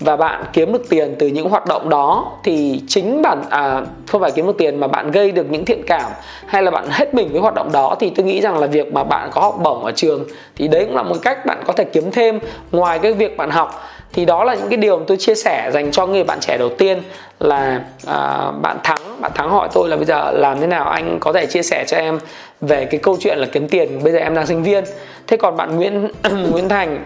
và 0.00 0.16
bạn 0.16 0.44
kiếm 0.52 0.72
được 0.72 0.88
tiền 0.88 1.16
từ 1.18 1.26
những 1.26 1.50
hoạt 1.50 1.66
động 1.66 1.88
đó 1.88 2.32
thì 2.44 2.82
chính 2.88 3.22
bản 3.22 3.42
à 3.50 3.82
không 4.06 4.20
phải 4.20 4.30
kiếm 4.30 4.46
được 4.46 4.58
tiền 4.58 4.80
mà 4.80 4.86
bạn 4.86 5.10
gây 5.10 5.32
được 5.32 5.50
những 5.50 5.64
thiện 5.64 5.82
cảm 5.86 6.10
hay 6.46 6.62
là 6.62 6.70
bạn 6.70 6.84
hết 6.90 7.14
mình 7.14 7.28
với 7.32 7.40
hoạt 7.40 7.54
động 7.54 7.72
đó 7.72 7.96
thì 8.00 8.10
tôi 8.10 8.26
nghĩ 8.26 8.40
rằng 8.40 8.58
là 8.58 8.66
việc 8.66 8.92
mà 8.92 9.04
bạn 9.04 9.30
có 9.32 9.40
học 9.40 9.54
bổng 9.62 9.84
ở 9.84 9.92
trường 9.92 10.24
thì 10.56 10.68
đấy 10.68 10.84
cũng 10.84 10.96
là 10.96 11.02
một 11.02 11.16
cách 11.22 11.46
bạn 11.46 11.58
có 11.66 11.72
thể 11.72 11.84
kiếm 11.84 12.10
thêm 12.10 12.38
ngoài 12.72 12.98
cái 12.98 13.12
việc 13.12 13.36
bạn 13.36 13.50
học. 13.50 13.82
Thì 14.12 14.24
đó 14.24 14.44
là 14.44 14.54
những 14.54 14.68
cái 14.68 14.76
điều 14.76 14.98
mà 14.98 15.04
tôi 15.06 15.16
chia 15.16 15.34
sẻ 15.34 15.70
dành 15.74 15.90
cho 15.90 16.06
người 16.06 16.24
bạn 16.24 16.40
trẻ 16.40 16.58
đầu 16.58 16.68
tiên 16.68 17.02
là 17.40 17.80
à, 18.06 18.50
bạn 18.62 18.76
thắng 18.84 19.20
bạn 19.20 19.32
thắng 19.34 19.50
hỏi 19.50 19.68
tôi 19.72 19.88
là 19.88 19.96
bây 19.96 20.04
giờ 20.04 20.30
làm 20.30 20.60
thế 20.60 20.66
nào? 20.66 20.84
Anh 20.84 21.18
có 21.20 21.32
thể 21.32 21.46
chia 21.46 21.62
sẻ 21.62 21.84
cho 21.86 21.96
em 21.96 22.18
về 22.60 22.84
cái 22.84 23.00
câu 23.00 23.16
chuyện 23.20 23.38
là 23.38 23.46
kiếm 23.52 23.68
tiền 23.68 24.04
bây 24.04 24.12
giờ 24.12 24.18
em 24.18 24.34
đang 24.34 24.46
sinh 24.46 24.62
viên. 24.62 24.84
Thế 25.26 25.36
còn 25.36 25.56
bạn 25.56 25.76
nguyễn 25.76 26.08
nguyễn 26.50 26.68
thành 26.68 27.04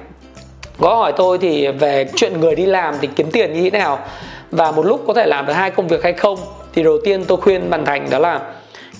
có 0.80 0.94
hỏi 0.94 1.12
tôi 1.16 1.38
thì 1.38 1.68
về 1.68 2.06
chuyện 2.16 2.40
người 2.40 2.54
đi 2.54 2.66
làm 2.66 2.94
thì 3.00 3.08
kiếm 3.16 3.30
tiền 3.30 3.52
như 3.52 3.70
thế 3.70 3.78
nào? 3.78 3.98
Và 4.50 4.70
một 4.70 4.86
lúc 4.86 5.04
có 5.06 5.14
thể 5.14 5.26
làm 5.26 5.46
được 5.46 5.52
hai 5.52 5.70
công 5.70 5.88
việc 5.88 6.02
hay 6.02 6.12
không? 6.12 6.38
Thì 6.72 6.82
đầu 6.82 6.98
tiên 7.04 7.24
tôi 7.24 7.38
khuyên 7.38 7.70
bạn 7.70 7.84
thành 7.84 8.10
đó 8.10 8.18
là 8.18 8.40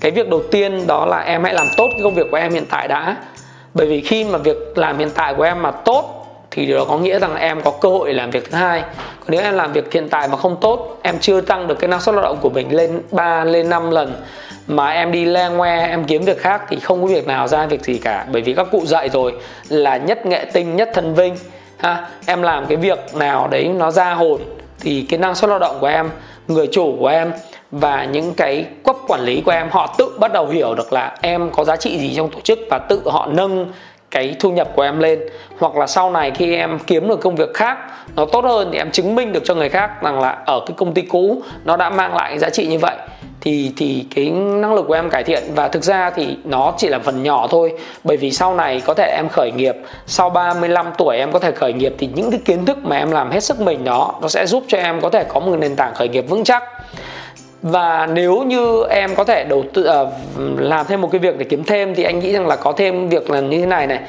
cái 0.00 0.10
việc 0.10 0.28
đầu 0.28 0.42
tiên 0.50 0.86
đó 0.86 1.06
là 1.06 1.18
em 1.18 1.44
hãy 1.44 1.54
làm 1.54 1.66
tốt 1.76 1.88
cái 1.92 2.00
công 2.02 2.14
việc 2.14 2.26
của 2.30 2.36
em 2.36 2.52
hiện 2.52 2.64
tại 2.70 2.88
đã. 2.88 3.16
Bởi 3.74 3.86
vì 3.86 4.00
khi 4.00 4.24
mà 4.24 4.38
việc 4.38 4.56
làm 4.74 4.98
hiện 4.98 5.10
tại 5.14 5.34
của 5.34 5.42
em 5.42 5.62
mà 5.62 5.70
tốt 5.70 6.16
thì 6.50 6.66
điều 6.66 6.78
đó 6.78 6.84
có 6.88 6.98
nghĩa 6.98 7.18
rằng 7.18 7.36
em 7.36 7.60
có 7.62 7.70
cơ 7.70 7.88
hội 7.88 8.14
làm 8.14 8.30
việc 8.30 8.50
thứ 8.50 8.56
hai. 8.56 8.80
Còn 9.20 9.28
nếu 9.28 9.42
em 9.42 9.54
làm 9.54 9.72
việc 9.72 9.92
hiện 9.92 10.08
tại 10.08 10.28
mà 10.28 10.36
không 10.36 10.56
tốt, 10.60 10.98
em 11.02 11.18
chưa 11.20 11.40
tăng 11.40 11.66
được 11.66 11.78
cái 11.78 11.88
năng 11.88 12.00
suất 12.00 12.14
lao 12.14 12.24
động 12.24 12.38
của 12.40 12.50
mình 12.50 12.76
lên 12.76 13.02
3 13.10 13.44
lên 13.44 13.70
5 13.70 13.90
lần 13.90 14.22
mà 14.66 14.90
em 14.90 15.12
đi 15.12 15.24
le 15.24 15.48
ngoe, 15.48 15.86
em 15.86 16.04
kiếm 16.04 16.24
việc 16.24 16.38
khác 16.38 16.62
thì 16.68 16.80
không 16.80 17.00
có 17.02 17.06
việc 17.06 17.26
nào 17.26 17.48
ra 17.48 17.66
việc 17.66 17.82
gì 17.82 17.98
cả. 17.98 18.26
Bởi 18.32 18.42
vì 18.42 18.54
các 18.54 18.66
cụ 18.70 18.82
dạy 18.86 19.08
rồi 19.08 19.34
là 19.68 19.96
nhất 19.96 20.26
nghệ 20.26 20.44
tinh, 20.52 20.76
nhất 20.76 20.90
thần 20.94 21.14
vinh 21.14 21.36
ha, 21.82 22.08
em 22.26 22.42
làm 22.42 22.66
cái 22.66 22.76
việc 22.76 23.14
nào 23.14 23.48
đấy 23.48 23.68
nó 23.68 23.90
ra 23.90 24.14
hồn 24.14 24.40
thì 24.80 25.06
cái 25.08 25.18
năng 25.18 25.34
suất 25.34 25.50
lao 25.50 25.58
động 25.58 25.76
của 25.80 25.86
em, 25.86 26.10
người 26.48 26.66
chủ 26.72 26.96
của 27.00 27.08
em 27.08 27.32
và 27.70 28.04
những 28.04 28.34
cái 28.34 28.64
cấp 28.84 28.96
quản 29.08 29.20
lý 29.20 29.40
của 29.40 29.52
em, 29.52 29.68
họ 29.70 29.94
tự 29.98 30.18
bắt 30.18 30.32
đầu 30.32 30.46
hiểu 30.46 30.74
được 30.74 30.92
là 30.92 31.16
em 31.20 31.50
có 31.50 31.64
giá 31.64 31.76
trị 31.76 31.98
gì 31.98 32.14
trong 32.16 32.30
tổ 32.30 32.40
chức 32.40 32.58
và 32.70 32.78
tự 32.78 33.02
họ 33.06 33.26
nâng 33.26 33.72
cái 34.10 34.36
thu 34.40 34.50
nhập 34.50 34.68
của 34.74 34.82
em 34.82 34.98
lên. 34.98 35.20
Hoặc 35.58 35.76
là 35.76 35.86
sau 35.86 36.10
này 36.10 36.30
khi 36.30 36.56
em 36.56 36.78
kiếm 36.86 37.08
được 37.08 37.20
công 37.20 37.36
việc 37.36 37.54
khác, 37.54 37.78
nó 38.16 38.24
tốt 38.24 38.44
hơn 38.44 38.68
thì 38.72 38.78
em 38.78 38.90
chứng 38.90 39.14
minh 39.14 39.32
được 39.32 39.44
cho 39.44 39.54
người 39.54 39.68
khác 39.68 40.02
rằng 40.02 40.20
là 40.20 40.38
ở 40.46 40.60
cái 40.66 40.74
công 40.76 40.94
ty 40.94 41.02
cũ, 41.02 41.42
nó 41.64 41.76
đã 41.76 41.90
mang 41.90 42.16
lại 42.16 42.38
giá 42.38 42.50
trị 42.50 42.66
như 42.66 42.78
vậy 42.78 42.96
thì 43.40 43.72
thì 43.76 44.04
cái 44.14 44.30
năng 44.30 44.74
lực 44.74 44.84
của 44.88 44.94
em 44.94 45.10
cải 45.10 45.24
thiện. 45.24 45.42
Và 45.54 45.68
thực 45.68 45.84
ra 45.84 46.10
thì 46.10 46.36
nó 46.44 46.74
chỉ 46.78 46.88
là 46.88 46.98
phần 46.98 47.22
nhỏ 47.22 47.46
thôi. 47.50 47.72
Bởi 48.04 48.16
vì 48.16 48.30
sau 48.30 48.54
này 48.54 48.82
có 48.86 48.94
thể 48.94 49.14
em 49.16 49.28
khởi 49.32 49.50
nghiệp 49.56 49.76
sau 50.06 50.30
35 50.30 50.86
tuổi 50.98 51.16
em 51.16 51.32
có 51.32 51.38
thể 51.38 51.52
khởi 51.52 51.72
nghiệp 51.72 51.94
thì 51.98 52.08
những 52.14 52.30
cái 52.30 52.40
kiến 52.44 52.64
thức 52.64 52.78
mà 52.82 52.96
em 52.96 53.10
làm 53.10 53.30
hết 53.30 53.44
sức 53.44 53.60
mình 53.60 53.84
đó 53.84 54.14
nó 54.22 54.28
sẽ 54.28 54.46
giúp 54.46 54.64
cho 54.68 54.78
em 54.78 55.00
có 55.00 55.10
thể 55.10 55.24
có 55.24 55.40
một 55.40 55.56
nền 55.56 55.76
tảng 55.76 55.94
khởi 55.94 56.08
nghiệp 56.08 56.24
vững 56.28 56.44
chắc. 56.44 56.62
Và 57.62 58.06
nếu 58.06 58.42
như 58.42 58.84
em 58.90 59.14
có 59.14 59.24
thể 59.24 59.44
đầu 59.44 59.64
tư 59.72 59.88
uh, 60.02 60.08
làm 60.58 60.86
thêm 60.86 61.00
một 61.00 61.08
cái 61.12 61.18
việc 61.18 61.38
để 61.38 61.44
kiếm 61.44 61.64
thêm 61.64 61.94
thì 61.94 62.02
anh 62.02 62.18
nghĩ 62.18 62.32
rằng 62.32 62.46
là 62.46 62.56
có 62.56 62.72
thêm 62.72 63.08
việc 63.08 63.30
là 63.30 63.40
như 63.40 63.60
thế 63.60 63.66
này 63.66 63.86
này 63.86 64.00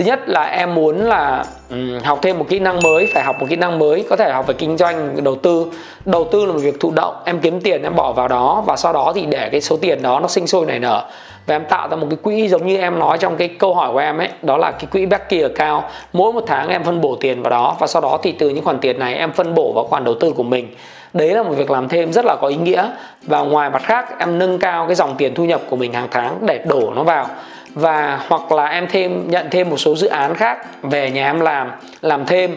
thứ 0.00 0.06
nhất 0.06 0.28
là 0.28 0.42
em 0.42 0.74
muốn 0.74 1.06
là 1.06 1.44
um, 1.70 1.98
học 2.04 2.18
thêm 2.22 2.38
một 2.38 2.44
kỹ 2.48 2.58
năng 2.58 2.82
mới 2.82 3.06
phải 3.14 3.22
học 3.24 3.36
một 3.40 3.46
kỹ 3.50 3.56
năng 3.56 3.78
mới 3.78 4.06
có 4.10 4.16
thể 4.16 4.32
học 4.32 4.46
về 4.46 4.54
kinh 4.58 4.76
doanh 4.76 5.24
đầu 5.24 5.36
tư. 5.36 5.66
Đầu 6.04 6.28
tư 6.32 6.46
là 6.46 6.52
một 6.52 6.58
việc 6.62 6.80
thụ 6.80 6.90
động 6.90 7.14
em 7.24 7.40
kiếm 7.40 7.60
tiền 7.60 7.82
em 7.82 7.96
bỏ 7.96 8.12
vào 8.12 8.28
đó 8.28 8.62
và 8.66 8.76
sau 8.76 8.92
đó 8.92 9.12
thì 9.14 9.26
để 9.26 9.48
cái 9.52 9.60
số 9.60 9.76
tiền 9.76 10.02
đó 10.02 10.20
nó 10.20 10.28
sinh 10.28 10.46
sôi 10.46 10.66
nảy 10.66 10.78
nở. 10.78 11.04
Và 11.46 11.54
em 11.54 11.64
tạo 11.64 11.88
ra 11.88 11.96
một 11.96 12.06
cái 12.10 12.18
quỹ 12.22 12.48
giống 12.48 12.66
như 12.66 12.78
em 12.78 12.98
nói 12.98 13.18
trong 13.18 13.36
cái 13.36 13.48
câu 13.48 13.74
hỏi 13.74 13.92
của 13.92 13.98
em 13.98 14.18
ấy 14.18 14.28
đó 14.42 14.56
là 14.56 14.70
cái 14.70 14.86
quỹ 14.92 15.06
Becky 15.06 15.42
cao 15.54 15.84
mỗi 16.12 16.32
một 16.32 16.44
tháng 16.46 16.68
em 16.68 16.84
phân 16.84 17.00
bổ 17.00 17.16
tiền 17.20 17.42
vào 17.42 17.50
đó 17.50 17.76
và 17.78 17.86
sau 17.86 18.02
đó 18.02 18.18
thì 18.22 18.32
từ 18.32 18.48
những 18.48 18.64
khoản 18.64 18.78
tiền 18.78 18.98
này 18.98 19.14
em 19.14 19.32
phân 19.32 19.54
bổ 19.54 19.72
vào 19.72 19.84
khoản 19.84 20.04
đầu 20.04 20.14
tư 20.20 20.32
của 20.32 20.42
mình. 20.42 20.74
Đấy 21.12 21.34
là 21.34 21.42
một 21.42 21.52
việc 21.56 21.70
làm 21.70 21.88
thêm 21.88 22.12
rất 22.12 22.24
là 22.24 22.36
có 22.40 22.48
ý 22.48 22.56
nghĩa. 22.56 22.88
Và 23.22 23.40
ngoài 23.40 23.70
mặt 23.70 23.82
khác 23.82 24.18
em 24.18 24.38
nâng 24.38 24.58
cao 24.58 24.86
cái 24.86 24.94
dòng 24.94 25.14
tiền 25.18 25.34
thu 25.34 25.44
nhập 25.44 25.60
của 25.70 25.76
mình 25.76 25.92
hàng 25.92 26.08
tháng 26.10 26.38
để 26.46 26.58
đổ 26.58 26.92
nó 26.96 27.02
vào 27.02 27.26
và 27.74 28.20
hoặc 28.28 28.52
là 28.52 28.66
em 28.66 28.86
thêm, 28.90 29.30
nhận 29.30 29.46
thêm 29.50 29.70
một 29.70 29.76
số 29.76 29.96
dự 29.96 30.06
án 30.06 30.34
khác 30.34 30.82
về 30.82 31.10
nhà 31.10 31.26
em 31.26 31.40
làm 31.40 31.70
làm 32.00 32.26
thêm 32.26 32.56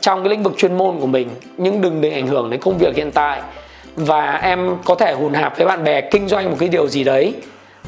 trong 0.00 0.22
cái 0.22 0.30
lĩnh 0.30 0.42
vực 0.42 0.52
chuyên 0.56 0.78
môn 0.78 0.98
của 1.00 1.06
mình. 1.06 1.28
Nhưng 1.56 1.80
đừng 1.80 2.00
để 2.00 2.10
ảnh 2.10 2.26
hưởng 2.26 2.50
đến 2.50 2.60
công 2.60 2.78
việc 2.78 2.96
hiện 2.96 3.10
tại. 3.10 3.40
Và 3.96 4.40
em 4.42 4.76
có 4.84 4.94
thể 4.94 5.12
hùn 5.12 5.34
hạp 5.34 5.58
với 5.58 5.66
bạn 5.66 5.84
bè 5.84 6.00
kinh 6.00 6.28
doanh 6.28 6.50
một 6.50 6.56
cái 6.60 6.68
điều 6.68 6.86
gì 6.86 7.04
đấy, 7.04 7.34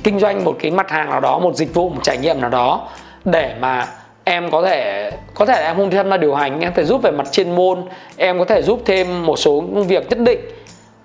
kinh 0.03 0.19
doanh 0.19 0.45
một 0.45 0.57
cái 0.59 0.71
mặt 0.71 0.91
hàng 0.91 1.11
nào 1.11 1.21
đó, 1.21 1.39
một 1.39 1.55
dịch 1.55 1.75
vụ, 1.75 1.89
một 1.89 2.01
trải 2.03 2.19
nghiệm 2.19 2.41
nào 2.41 2.51
đó, 2.51 2.89
để 3.25 3.55
mà 3.61 3.87
em 4.25 4.51
có 4.51 4.63
thể 4.63 5.11
có 5.35 5.47
thể 5.47 5.63
em 5.63 5.77
không 5.77 5.91
tham 5.91 6.11
gia 6.11 6.17
điều 6.17 6.35
hành, 6.35 6.61
em 6.61 6.73
phải 6.73 6.85
giúp 6.85 7.03
về 7.03 7.11
mặt 7.11 7.33
chuyên 7.33 7.57
môn, 7.57 7.83
em 8.17 8.39
có 8.39 8.45
thể 8.45 8.63
giúp 8.63 8.83
thêm 8.85 9.27
một 9.27 9.37
số 9.37 9.61
công 9.61 9.87
việc 9.87 10.11
nhất 10.11 10.19
định 10.19 10.41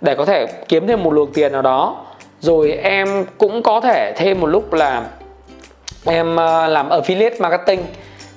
để 0.01 0.15
có 0.15 0.25
thể 0.25 0.45
kiếm 0.67 0.87
thêm 0.87 1.03
một 1.03 1.13
luồng 1.13 1.33
tiền 1.33 1.51
nào 1.51 1.61
đó. 1.61 2.05
Rồi 2.39 2.71
em 2.71 3.25
cũng 3.37 3.63
có 3.63 3.81
thể 3.81 4.13
thêm 4.17 4.41
một 4.41 4.47
lúc 4.47 4.73
là 4.73 5.03
em 6.07 6.35
ờ, 6.35 6.67
làm 6.67 6.89
affiliate 6.89 7.39
marketing. 7.39 7.85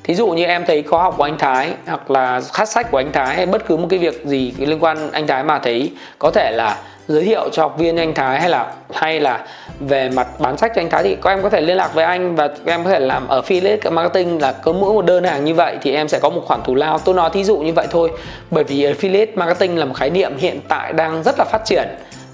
Thí 0.04 0.14
dụ 0.14 0.28
như 0.28 0.44
em 0.44 0.64
thấy 0.66 0.82
khóa 0.82 1.02
học 1.02 1.14
của 1.16 1.24
anh 1.24 1.38
Thái 1.38 1.70
hoặc 1.86 2.10
là 2.10 2.40
khát 2.52 2.68
sách 2.68 2.90
của 2.90 2.98
anh 2.98 3.12
Thái 3.12 3.36
hay 3.36 3.46
bất 3.46 3.66
cứ 3.66 3.76
một 3.76 3.86
cái 3.90 3.98
việc 3.98 4.24
gì 4.24 4.52
liên 4.58 4.78
quan 4.80 5.12
anh 5.12 5.26
Thái 5.26 5.42
mà 5.42 5.58
thấy, 5.58 5.92
có 6.18 6.30
thể 6.30 6.50
là 6.50 6.76
giới 7.08 7.24
thiệu 7.24 7.48
cho 7.52 7.62
học 7.62 7.74
viên 7.78 7.96
anh 7.96 8.14
Thái 8.14 8.40
hay 8.40 8.50
là 8.50 8.72
hay 8.92 9.20
là 9.20 9.44
về 9.80 10.08
mặt 10.08 10.26
bán 10.38 10.56
sách 10.56 10.72
cho 10.74 10.82
anh 10.82 10.90
Thái 10.90 11.02
thì 11.02 11.16
các 11.22 11.30
em 11.30 11.42
có 11.42 11.50
thể 11.50 11.60
liên 11.60 11.76
lạc 11.76 11.94
với 11.94 12.04
anh 12.04 12.36
và 12.36 12.48
các 12.48 12.66
em 12.66 12.84
có 12.84 12.90
thể 12.90 13.00
làm 13.00 13.28
ở 13.28 13.40
affiliate 13.40 13.92
marketing 13.92 14.40
là 14.40 14.52
cứ 14.52 14.72
mỗi 14.72 14.94
một 14.94 15.04
đơn 15.04 15.24
hàng 15.24 15.44
như 15.44 15.54
vậy 15.54 15.76
thì 15.82 15.94
em 15.94 16.08
sẽ 16.08 16.18
có 16.18 16.30
một 16.30 16.42
khoản 16.46 16.62
thù 16.62 16.74
lao. 16.74 16.98
Tôi 16.98 17.14
nói 17.14 17.30
thí 17.32 17.44
dụ 17.44 17.56
như 17.56 17.72
vậy 17.72 17.86
thôi, 17.90 18.10
bởi 18.50 18.64
vì 18.64 18.86
affiliate 18.86 19.26
marketing 19.34 19.78
là 19.78 19.84
một 19.84 19.94
khái 19.94 20.10
niệm 20.10 20.32
hiện 20.38 20.60
tại 20.68 20.92
đang 20.92 21.22
rất 21.22 21.34
là 21.38 21.44
phát 21.44 21.64
triển 21.64 21.88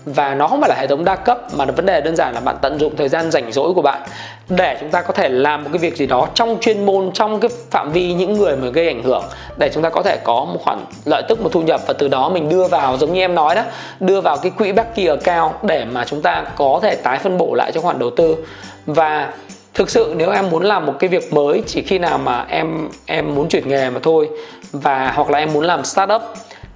và 0.07 0.35
nó 0.35 0.47
không 0.49 0.61
phải 0.61 0.69
là 0.69 0.77
hệ 0.79 0.87
thống 0.87 1.05
đa 1.05 1.17
cấp, 1.17 1.39
mà 1.57 1.65
vấn 1.65 1.87
đề 1.87 2.01
đơn 2.01 2.17
giản 2.17 2.35
là 2.35 2.41
bạn 2.41 2.57
tận 2.63 2.79
dụng 2.79 2.97
thời 2.97 3.09
gian 3.09 3.31
rảnh 3.31 3.53
rỗi 3.53 3.75
của 3.75 3.83
bạn 3.83 4.03
để 4.49 4.77
chúng 4.81 4.91
ta 4.91 5.03
có 5.03 5.13
thể 5.13 5.29
làm 5.29 5.65
một 5.65 5.71
cái 5.73 5.79
việc 5.79 5.97
gì 5.97 6.07
đó 6.07 6.29
trong 6.35 6.59
chuyên 6.61 6.87
môn, 6.87 7.11
trong 7.15 7.41
cái 7.41 7.51
phạm 7.71 7.93
vi 7.93 8.13
những 8.13 8.33
người 8.33 8.57
mà 8.57 8.69
gây 8.69 8.87
ảnh 8.87 9.03
hưởng, 9.03 9.25
để 9.59 9.71
chúng 9.75 9.83
ta 9.83 9.91
có 9.91 10.03
thể 10.03 10.19
có 10.25 10.45
một 10.45 10.59
khoản 10.65 10.79
lợi 11.05 11.23
tức, 11.29 11.41
một 11.41 11.53
thu 11.53 11.63
nhập. 11.63 11.81
Và 11.87 11.93
từ 11.93 12.09
đó 12.09 12.29
mình 12.29 12.49
đưa 12.49 12.69
vào, 12.69 12.97
giống 12.97 13.13
như 13.13 13.21
em 13.21 13.35
nói 13.35 13.55
đó, 13.55 13.63
đưa 14.01 14.21
vào 14.21 14.37
cái 14.37 14.53
quỹ 14.59 14.73
Becky 14.73 15.09
cao 15.25 15.55
để 15.63 15.85
mà 15.85 16.05
chúng 16.05 16.23
ta 16.23 16.45
có 16.57 16.81
thể 16.83 16.95
tái 16.95 17.19
phân 17.19 17.39
bổ 17.39 17.55
lại 17.55 17.73
cho 17.73 17.81
khoản 17.81 17.99
đầu 17.99 18.11
tư. 18.17 18.37
Và 18.87 19.33
thực 19.75 19.91
sự 19.91 20.15
nếu 20.17 20.31
em 20.31 20.51
muốn 20.51 20.63
làm 20.63 20.87
một 20.87 20.95
cái 20.99 21.09
việc 21.09 21.33
mới, 21.33 21.63
chỉ 21.67 21.83
khi 21.83 21.99
nào 21.99 22.19
mà 22.19 22.47
em 22.49 22.89
em 23.07 23.35
muốn 23.35 23.49
chuyển 23.49 23.69
nghề 23.69 23.91
mà 23.91 24.01
thôi, 24.03 24.29
và 24.73 25.13
hoặc 25.17 25.31
là 25.31 25.39
em 25.39 25.53
muốn 25.53 25.65
làm 25.65 25.85
startup 25.85 26.23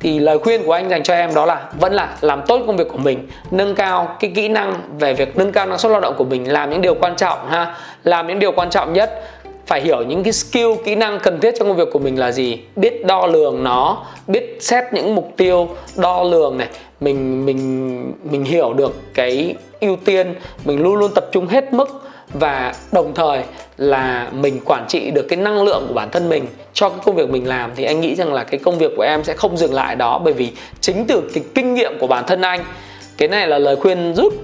thì 0.01 0.19
lời 0.19 0.39
khuyên 0.39 0.63
của 0.65 0.73
anh 0.73 0.91
dành 0.91 1.03
cho 1.03 1.15
em 1.15 1.35
đó 1.35 1.47
là 1.47 1.69
vẫn 1.81 1.93
là 1.93 2.17
làm 2.21 2.43
tốt 2.47 2.61
công 2.67 2.77
việc 2.77 2.89
của 2.89 2.99
mình, 2.99 3.29
nâng 3.51 3.75
cao 3.75 4.17
cái 4.21 4.33
kỹ 4.35 4.49
năng 4.49 4.75
về 4.99 5.15
việc 5.15 5.37
nâng 5.37 5.53
cao 5.53 5.67
năng 5.67 5.79
suất 5.79 5.93
lao 5.93 6.01
động 6.01 6.15
của 6.19 6.25
mình 6.25 6.53
làm 6.53 6.71
những 6.71 6.83
điều 6.83 6.95
quan 6.95 7.17
trọng 7.17 7.49
ha. 7.49 7.75
Làm 8.05 8.27
những 8.27 8.39
điều 8.39 8.53
quan 8.53 8.71
trọng 8.71 8.93
nhất, 8.93 9.23
phải 9.67 9.81
hiểu 9.81 10.03
những 10.03 10.23
cái 10.23 10.33
skill, 10.33 10.69
kỹ 10.85 10.95
năng 10.95 11.19
cần 11.19 11.41
thiết 11.41 11.55
trong 11.59 11.69
công 11.69 11.77
việc 11.77 11.89
của 11.93 11.99
mình 11.99 12.19
là 12.19 12.33
gì. 12.33 12.61
Biết 12.77 13.07
đo 13.07 13.27
lường 13.27 13.65
nó, 13.65 14.05
biết 14.27 14.57
xét 14.61 14.85
những 14.93 15.15
mục 15.15 15.33
tiêu, 15.37 15.69
đo 15.97 16.23
lường 16.23 16.59
này, 16.59 16.69
mình 17.01 17.47
mình 17.47 18.13
mình 18.31 18.45
hiểu 18.45 18.73
được 18.73 19.15
cái 19.15 19.55
ưu 19.81 19.97
tiên, 20.05 20.35
mình 20.65 20.83
luôn 20.83 20.95
luôn 20.95 21.11
tập 21.15 21.25
trung 21.33 21.47
hết 21.47 21.73
mức 21.73 22.03
và 22.35 22.75
đồng 22.93 23.15
thời 23.15 23.43
là 23.81 24.29
mình 24.33 24.61
quản 24.65 24.85
trị 24.89 25.11
được 25.11 25.27
cái 25.29 25.37
năng 25.37 25.63
lượng 25.63 25.85
của 25.89 25.95
bản 25.95 26.11
thân 26.11 26.29
mình 26.29 26.47
cho 26.73 26.89
cái 26.89 26.99
công 27.05 27.17
việc 27.17 27.31
mình 27.31 27.49
làm, 27.49 27.71
thì 27.77 27.85
anh 27.85 28.01
nghĩ 28.01 28.15
rằng 28.15 28.33
là 28.33 28.45
cái 28.45 28.61
công 28.65 28.79
việc 28.79 28.93
của 28.97 29.03
em 29.03 29.25
sẽ 29.25 29.35
không 29.35 29.57
dừng 29.57 29.75
lại 29.75 29.97
đó. 29.97 30.21
Bởi 30.25 30.33
vì 30.33 30.51
chính 30.81 31.07
từ 31.07 31.23
cái 31.35 31.45
kinh 31.55 31.75
nghiệm 31.75 31.93
của 32.01 32.07
bản 32.07 32.25
thân 32.27 32.41
anh, 32.41 32.65
cái 33.19 33.29
này 33.29 33.49
là 33.49 33.59
lời 33.59 33.77
khuyên 33.77 34.15
rút 34.15 34.35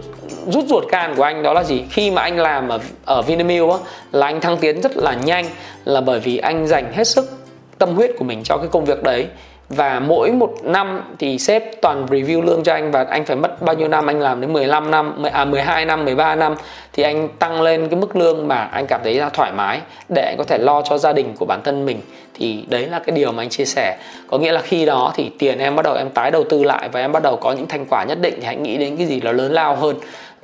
rút 0.47 0.65
ruột 0.69 0.85
can 0.89 1.15
của 1.17 1.23
anh 1.23 1.43
đó 1.43 1.53
là 1.53 1.65
gì? 1.65 1.83
Khi 1.91 2.11
mà 2.11 2.23
anh 2.23 2.39
làm 2.39 2.69
ở 2.69 2.79
ở 3.05 3.23
Vinamilk 3.23 3.71
á, 3.71 3.77
là 4.13 4.27
anh 4.27 4.41
thăng 4.41 4.57
tiến 4.57 4.81
rất 4.81 4.97
là 4.97 5.15
nhanh, 5.15 5.47
là 5.85 6.01
bởi 6.01 6.21
vì 6.21 6.39
anh 6.39 6.67
dành 6.67 6.93
hết 6.93 7.05
sức 7.05 7.31
tâm 7.79 7.95
huyết 7.95 8.11
của 8.19 8.25
mình 8.25 8.43
cho 8.45 8.57
cái 8.57 8.69
công 8.73 8.85
việc 8.85 9.03
đấy 9.03 9.27
và 9.69 10.01
mỗi 10.01 10.33
một 10.33 10.55
năm 10.63 11.03
thì 11.19 11.39
sếp 11.39 11.81
toàn 11.83 12.07
review 12.07 12.43
lương 12.43 12.63
cho 12.63 12.73
anh 12.73 12.93
và 12.93 13.07
anh 13.11 13.25
phải 13.25 13.37
mất 13.37 13.63
bao 13.63 13.75
nhiêu 13.75 13.89
năm? 13.89 14.07
Anh 14.07 14.21
làm 14.21 14.41
đến 14.41 14.53
15 14.53 14.91
năm 14.91 15.23
à 15.33 15.45
12 15.45 15.85
năm 15.85 16.05
13 16.05 16.35
năm 16.35 16.55
thì 16.93 17.03
anh 17.03 17.29
tăng 17.39 17.63
lên 17.63 17.89
cái 17.89 18.01
mức 18.01 18.17
lương 18.17 18.49
mà 18.49 18.57
anh 18.57 18.87
cảm 18.87 19.01
thấy 19.05 19.15
là 19.15 19.29
thoải 19.29 19.53
mái 19.53 19.81
để 20.09 20.23
anh 20.23 20.37
có 20.39 20.45
thể 20.45 20.59
lo 20.59 20.83
cho 20.83 20.99
gia 20.99 21.13
đình 21.13 21.35
của 21.39 21.47
bản 21.47 21.61
thân 21.65 21.87
mình. 21.87 22.01
Thì 22.35 22.65
đấy 22.69 22.87
là 22.87 22.99
cái 22.99 23.17
điều 23.17 23.33
mà 23.33 23.43
anh 23.43 23.49
chia 23.49 23.65
sẻ. 23.65 23.97
Có 24.27 24.39
nghĩa 24.39 24.53
là 24.53 24.61
khi 24.61 24.87
đó 24.87 25.13
thì 25.15 25.31
tiền 25.39 25.59
em 25.59 25.77
bắt 25.77 25.83
đầu 25.85 25.95
em 25.95 26.11
tái 26.11 26.31
đầu 26.31 26.45
tư 26.45 26.65
lại 26.65 26.89
và 26.93 27.01
em 27.01 27.13
bắt 27.13 27.23
đầu 27.23 27.37
có 27.37 27.53
những 27.53 27.69
thành 27.69 27.87
quả 27.91 28.05
nhất 28.05 28.19
định 28.21 28.35
thì 28.37 28.47
hãy 28.47 28.57
nghĩ 28.57 28.77
đến 28.77 28.97
cái 28.97 29.07
gì 29.07 29.21
là 29.21 29.33
lớn 29.33 29.53
lao 29.53 29.77
hơn 29.77 29.97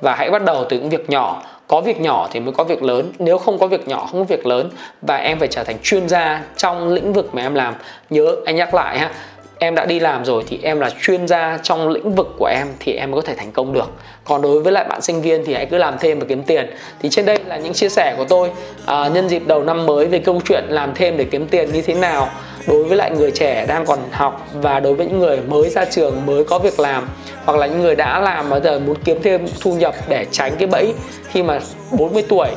và 0.03 0.15
hãy 0.15 0.29
bắt 0.29 0.45
đầu 0.45 0.65
từ 0.69 0.79
những 0.79 0.89
việc 0.89 1.09
nhỏ. 1.09 1.43
Có 1.67 1.81
việc 1.81 1.99
nhỏ 1.99 2.27
thì 2.31 2.39
mới 2.39 2.53
có 2.53 2.63
việc 2.63 2.83
lớn. 2.83 3.11
Nếu 3.19 3.37
không 3.37 3.59
có 3.59 3.67
việc 3.67 3.87
nhỏ 3.87 4.07
không 4.11 4.19
có 4.19 4.25
việc 4.35 4.45
lớn. 4.45 4.69
Và 5.01 5.17
em 5.17 5.39
phải 5.39 5.47
trở 5.47 5.63
thành 5.63 5.77
chuyên 5.83 6.09
gia 6.09 6.43
trong 6.57 6.89
lĩnh 6.93 7.13
vực 7.13 7.35
mà 7.35 7.41
em 7.41 7.53
làm. 7.53 7.73
Nhớ 8.09 8.35
anh 8.45 8.55
nhắc 8.55 8.73
lại 8.73 8.99
ha. 8.99 9.11
Em 9.59 9.75
đã 9.75 9.85
đi 9.85 9.99
làm 9.99 10.25
rồi 10.25 10.43
thì 10.47 10.59
em 10.63 10.79
là 10.79 10.89
chuyên 11.01 11.27
gia 11.27 11.59
trong 11.63 11.89
lĩnh 11.89 12.15
vực 12.15 12.27
của 12.39 12.45
em 12.45 12.67
thì 12.79 12.93
em 12.93 13.11
mới 13.11 13.21
có 13.21 13.27
thể 13.27 13.35
thành 13.35 13.51
công 13.51 13.73
được. 13.73 13.91
Còn 14.23 14.41
đối 14.41 14.61
với 14.61 14.73
lại 14.73 14.85
bạn 14.89 15.01
sinh 15.01 15.21
viên 15.21 15.45
thì 15.45 15.53
hãy 15.53 15.65
cứ 15.65 15.77
làm 15.77 15.95
thêm 15.99 16.19
và 16.19 16.25
kiếm 16.29 16.43
tiền. 16.43 16.73
Thì 17.01 17.09
trên 17.09 17.25
đây 17.25 17.39
là 17.45 17.57
những 17.57 17.73
chia 17.73 17.89
sẻ 17.89 18.15
của 18.17 18.25
tôi. 18.25 18.51
À, 18.85 19.07
nhân 19.07 19.29
dịp 19.29 19.47
đầu 19.47 19.63
năm 19.63 19.85
mới 19.85 20.05
về 20.05 20.19
câu 20.19 20.41
chuyện 20.45 20.63
làm 20.67 20.93
thêm 20.95 21.17
để 21.17 21.25
kiếm 21.31 21.47
tiền 21.47 21.71
như 21.71 21.81
thế 21.81 21.93
nào 21.93 22.29
đối 22.67 22.83
với 22.83 22.97
lại 22.97 23.11
người 23.11 23.31
trẻ 23.31 23.65
đang 23.67 23.85
còn 23.85 23.99
học 24.11 24.47
và 24.53 24.79
đối 24.79 24.93
với 24.93 25.05
những 25.05 25.19
người 25.19 25.37
mới 25.47 25.69
ra 25.69 25.85
trường 25.85 26.25
mới 26.25 26.43
có 26.43 26.59
việc 26.59 26.79
làm 26.79 27.07
hoặc 27.45 27.57
là 27.57 27.67
những 27.67 27.81
người 27.81 27.95
đã 27.95 28.19
làm 28.19 28.49
mà 28.49 28.59
giờ 28.59 28.79
muốn 28.79 28.95
kiếm 29.05 29.19
thêm 29.23 29.45
thu 29.61 29.73
nhập 29.75 29.95
để 30.07 30.25
tránh 30.31 30.55
cái 30.59 30.67
bẫy 30.67 30.93
khi 31.27 31.43
mà 31.43 31.59
40 31.91 32.23
tuổi 32.29 32.47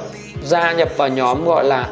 gia 0.42 0.72
nhập 0.72 0.88
vào 0.96 1.08
nhóm 1.08 1.44
gọi 1.44 1.64
là 1.64 1.88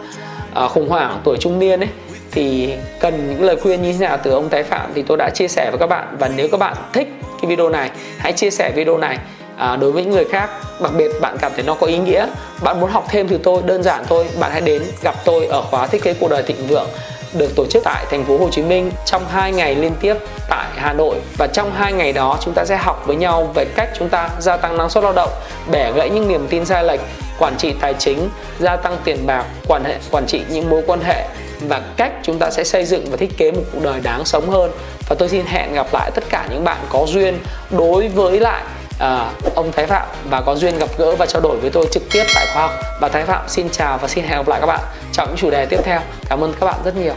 uh, 0.65 0.71
khủng 0.71 0.89
hoảng 0.89 1.21
tuổi 1.25 1.37
trung 1.41 1.59
niên 1.59 1.81
ấy 1.81 1.89
thì 2.35 2.75
cần 3.01 3.31
những 3.31 3.43
lời 3.43 3.57
khuyên 3.63 3.83
như 3.83 3.93
thế 3.93 3.99
nào 3.99 4.19
từ 4.23 4.31
ông 4.31 4.51
Thái 4.51 4.63
Phạm 4.63 4.91
thì 4.95 5.03
tôi 5.03 5.17
đã 5.17 5.31
chia 5.31 5.49
sẻ 5.49 5.71
với 5.71 5.79
các 5.79 5.87
bạn. 5.87 6.17
Và 6.19 6.31
nếu 6.37 6.49
các 6.49 6.61
bạn 6.61 6.77
thích 6.93 7.09
cái 7.43 7.49
video 7.49 7.69
này 7.69 7.91
hãy 8.19 8.33
chia 8.33 8.51
sẻ 8.51 8.73
video 8.75 8.99
này 8.99 9.19
à, 9.57 9.77
đối 9.77 9.93
với 9.93 10.03
những 10.03 10.13
người 10.13 10.25
khác. 10.25 10.51
Đặc 10.83 10.93
biệt 10.97 11.11
bạn 11.21 11.37
cảm 11.41 11.53
thấy 11.55 11.65
nó 11.65 11.75
có 11.75 11.87
ý 11.87 11.99
nghĩa. 11.99 12.27
Bạn 12.63 12.81
muốn 12.81 12.91
học 12.91 13.05
thêm 13.09 13.29
từ 13.29 13.39
tôi 13.43 13.63
đơn 13.67 13.83
giản 13.83 14.05
thôi. 14.09 14.27
Bạn 14.41 14.53
hãy 14.53 14.61
đến 14.61 14.83
gặp 15.03 15.15
tôi 15.25 15.47
ở 15.47 15.63
khóa 15.63 15.87
thiết 15.87 16.03
kế 16.03 16.15
cuộc 16.15 16.31
đời 16.31 16.43
thịnh 16.43 16.67
vượng 16.67 16.89
được 17.35 17.57
tổ 17.57 17.67
chức 17.67 17.83
tại 17.85 18.05
thành 18.11 18.25
phố 18.25 18.39
Hồ 18.39 18.49
Chí 18.53 18.63
Minh 18.63 18.91
trong 19.07 19.29
2 19.29 19.53
ngày 19.53 19.75
liên 19.75 19.93
tiếp 20.01 20.15
tại 20.49 20.67
Hà 20.77 20.93
Nội 20.93 21.17
và 21.39 21.47
trong 21.47 21.73
hai 21.75 21.93
ngày 21.93 22.13
đó 22.13 22.39
chúng 22.41 22.55
ta 22.55 22.65
sẽ 22.65 22.77
học 22.77 23.03
với 23.07 23.17
nhau 23.17 23.51
về 23.55 23.65
cách 23.77 23.89
chúng 23.99 24.09
ta 24.09 24.31
gia 24.39 24.57
tăng 24.57 24.77
năng 24.77 24.91
suất 24.91 25.05
lao 25.05 25.13
động, 25.13 25.31
bẻ 25.71 25.93
gãy 25.93 26.11
những 26.11 26.29
niềm 26.29 26.47
tin 26.51 26.65
sai 26.65 26.85
lệch, 26.85 27.01
quản 27.39 27.57
trị 27.57 27.75
tài 27.81 27.95
chính, 27.95 28.29
gia 28.59 28.77
tăng 28.77 28.97
tiền 29.05 29.27
bạc, 29.27 29.45
quản 29.69 29.85
hệ 29.85 29.95
quản 30.11 30.27
trị 30.27 30.43
những 30.49 30.71
mối 30.71 30.83
quan 30.87 31.01
hệ 31.01 31.25
và 31.69 31.83
cách 31.97 32.13
chúng 32.23 32.39
ta 32.39 32.51
sẽ 32.51 32.65
xây 32.65 32.85
dựng 32.85 33.05
và 33.11 33.17
thiết 33.17 33.37
kế 33.37 33.53
một 33.53 33.63
cuộc 33.73 33.83
đời 33.83 34.01
đáng 34.01 34.25
sống 34.25 34.51
hơn. 34.51 34.71
Và 35.09 35.17
tôi 35.19 35.29
xin 35.29 35.45
hẹn 35.47 35.75
gặp 35.75 35.87
lại 35.93 36.11
tất 36.15 36.25
cả 36.31 36.47
những 36.51 36.65
bạn 36.65 36.79
có 36.89 37.07
duyên 37.07 37.39
đối 37.71 38.09
với 38.09 38.41
lại 38.41 38.63
à, 38.99 39.31
ông 39.55 39.73
Thái 39.73 39.87
Phạm 39.87 40.09
và 40.31 40.41
có 40.41 40.55
duyên 40.55 40.79
gặp 40.79 40.89
gỡ 40.99 41.17
và 41.17 41.27
trao 41.27 41.43
đổi 41.43 41.57
với 41.57 41.71
tôi 41.71 41.87
trực 41.93 42.03
tiếp 42.13 42.25
tại 42.35 42.47
khoa 42.53 42.63
học. 42.63 42.73
Và 43.01 43.09
Thái 43.09 43.25
Phạm 43.25 43.49
xin 43.49 43.71
chào 43.71 43.99
và 43.99 44.09
xin 44.09 44.25
hẹn 44.25 44.39
gặp 44.39 44.49
lại 44.49 44.61
các 44.61 44.67
bạn 44.67 44.81
trong 45.13 45.29
những 45.29 45.37
chủ 45.37 45.51
đề 45.51 45.67
tiếp 45.67 45.81
theo. 45.85 46.01
Cảm 46.29 46.45
ơn 46.45 46.55
các 46.61 46.67
bạn 46.67 46.77
rất 46.85 46.97
nhiều. 46.97 47.15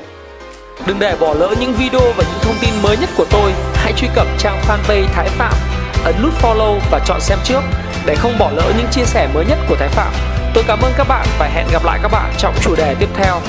Đừng 0.86 1.00
để 1.00 1.16
bỏ 1.20 1.34
lỡ 1.34 1.56
những 1.60 1.74
video 1.74 2.02
và 2.18 2.24
những 2.24 2.40
thông 2.42 2.56
tin 2.62 2.70
mới 2.84 2.98
nhất 2.98 3.10
của 3.18 3.26
tôi. 3.30 3.54
Hãy 3.74 3.94
truy 3.98 4.08
cập 4.16 4.28
trang 4.40 4.62
fanpage 4.68 5.06
Thái 5.14 5.30
Phạm, 5.30 5.54
ấn 6.04 6.16
nút 6.24 6.34
follow 6.42 6.80
và 6.92 7.00
chọn 7.06 7.22
xem 7.22 7.40
trước 7.44 7.62
để 8.06 8.16
không 8.16 8.38
bỏ 8.40 8.52
lỡ 8.56 8.72
những 8.78 8.88
chia 8.92 9.06
sẻ 9.06 9.28
mới 9.34 9.46
nhất 9.46 9.58
của 9.70 9.76
Thái 9.80 9.88
Phạm. 9.88 10.14
Tôi 10.54 10.64
cảm 10.68 10.80
ơn 10.82 10.94
các 10.98 11.08
bạn 11.08 11.28
và 11.40 11.48
hẹn 11.48 11.66
gặp 11.72 11.86
lại 11.86 12.00
các 12.02 12.12
bạn 12.12 12.34
trong 12.38 12.56
chủ 12.62 12.76
đề 12.76 12.96
tiếp 13.00 13.10
theo. 13.16 13.40